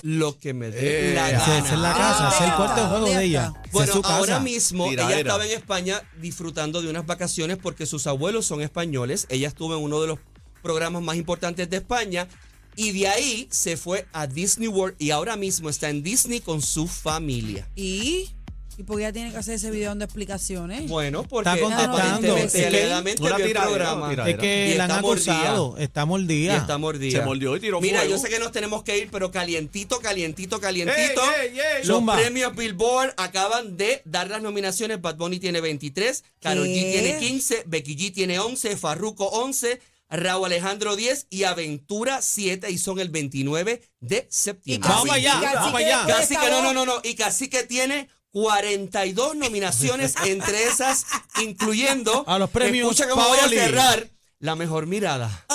Lo 0.09 0.39
que 0.39 0.53
me 0.53 0.71
dé 0.71 1.11
Eh, 1.11 1.13
la 1.15 1.29
gana. 1.31 1.57
esa 1.57 1.73
es 1.73 1.79
la 1.79 1.93
casa, 1.93 2.29
ese 2.29 2.43
es 2.45 2.49
el 2.49 2.55
cuarto 2.55 2.81
de 2.81 2.87
juego 2.87 3.05
de 3.07 3.25
ella. 3.25 3.53
Bueno, 3.73 3.91
su 3.91 4.01
casa. 4.01 4.15
ahora 4.15 4.39
mismo 4.39 4.89
ella 4.89 5.19
estaba 5.19 5.45
en 5.45 5.51
España 5.51 6.01
disfrutando 6.21 6.81
de 6.81 6.89
unas 6.89 7.05
vacaciones 7.05 7.57
porque 7.61 7.85
sus 7.85 8.07
abuelos 8.07 8.45
son 8.45 8.61
españoles. 8.61 9.25
Ella 9.29 9.49
estuvo 9.49 9.75
en 9.75 9.83
uno 9.83 9.99
de 9.99 10.07
los 10.07 10.19
programas 10.63 11.01
más 11.01 11.17
importantes 11.17 11.69
de 11.69 11.75
España 11.77 12.29
y 12.77 12.93
de 12.93 13.09
ahí 13.09 13.47
se 13.51 13.75
fue 13.75 14.07
a 14.13 14.27
Disney 14.27 14.69
World 14.69 14.95
y 14.97 15.11
ahora 15.11 15.35
mismo 15.35 15.67
está 15.69 15.89
en 15.89 16.01
Disney 16.03 16.39
con 16.39 16.61
su 16.61 16.87
familia. 16.87 17.67
¿Y? 17.75 18.29
¿Y 18.77 18.83
por 18.83 18.97
qué 18.97 19.03
ella 19.03 19.13
tiene 19.13 19.31
que 19.31 19.37
hacer 19.37 19.55
ese 19.55 19.71
video 19.71 19.95
de 19.95 20.05
explicaciones? 20.05 20.87
Bueno, 20.87 21.23
porque 21.23 21.49
Está 21.49 21.59
contestando. 21.59 22.37
Es 22.37 22.53
que 22.53 23.49
programa. 23.55 24.13
Es 24.29 24.37
que 24.37 24.69
Y 24.73 24.77
la 24.77 24.83
han 24.85 24.91
está 24.91 25.01
mordida. 25.01 25.33
acusado, 25.39 25.77
está 25.77 26.01
y 26.03 26.05
mordida. 26.05 26.57
está 26.57 26.77
mordida. 26.77 27.19
Se 27.19 27.25
mordió 27.25 27.55
y 27.55 27.59
tiró 27.59 27.81
Mira, 27.81 27.99
fuego. 28.01 28.15
yo 28.15 28.21
sé 28.21 28.29
que 28.29 28.37
nos 28.39 28.51
tenemos 28.51 28.83
que 28.83 28.97
ir, 28.99 29.09
pero 29.11 29.31
calientito, 29.31 29.99
calientito, 29.99 30.59
calientito. 30.59 31.21
¡Ey, 31.41 31.49
ey, 31.53 31.59
ey! 31.59 31.87
Los 31.87 31.97
Zumba. 31.97 32.17
premios 32.17 32.55
Billboard 32.55 33.13
acaban 33.17 33.77
de 33.77 34.01
dar 34.05 34.29
las 34.29 34.43
nominaciones. 34.43 35.01
Bad 35.01 35.15
Bunny 35.15 35.39
tiene 35.39 35.59
23, 35.59 36.23
Karol 36.39 36.67
G 36.67 36.91
tiene 36.91 37.17
15, 37.17 37.63
Becky 37.65 37.95
G 37.97 38.13
tiene 38.13 38.37
11, 38.39 38.77
Farruko 38.77 39.25
11, 39.25 39.81
Raúl 40.09 40.45
Alejandro 40.45 40.95
10 40.95 41.27
y 41.29 41.43
Aventura 41.43 42.21
7 42.21 42.69
y 42.71 42.77
son 42.77 42.99
el 42.99 43.09
29 43.09 43.81
de 43.99 44.27
septiembre. 44.29 44.87
Vamos 44.89 45.09
allá, 45.09 45.41
vamos 45.41 45.73
allá. 45.79 46.05
Casi 46.07 46.37
que 46.37 46.49
no, 46.49 46.61
no, 46.61 46.73
no, 46.73 46.85
no. 46.85 47.01
Y 47.03 47.15
casi 47.15 47.49
que 47.49 47.63
tiene 47.63 48.07
42 48.31 49.35
nominaciones, 49.35 50.15
entre 50.23 50.63
esas 50.65 51.05
incluyendo. 51.41 52.23
A 52.27 52.37
los 52.37 52.49
premios 52.49 52.91
Escucha 52.91 53.09
cómo 53.09 53.27
voy 53.27 53.39
a 53.39 53.47
cerrar. 53.49 54.07
La 54.39 54.55
mejor 54.55 54.85
mirada. 54.85 55.45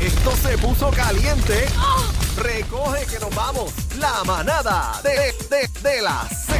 Esto 0.00 0.36
se 0.42 0.58
puso 0.58 0.90
caliente. 0.90 1.66
Recoge 2.36 3.06
que 3.06 3.18
nos 3.20 3.34
vamos. 3.34 3.72
La 3.98 4.24
manada 4.24 5.00
de, 5.02 5.10
de, 5.48 5.68
de 5.88 6.02
la 6.02 6.28
Z. 6.28 6.54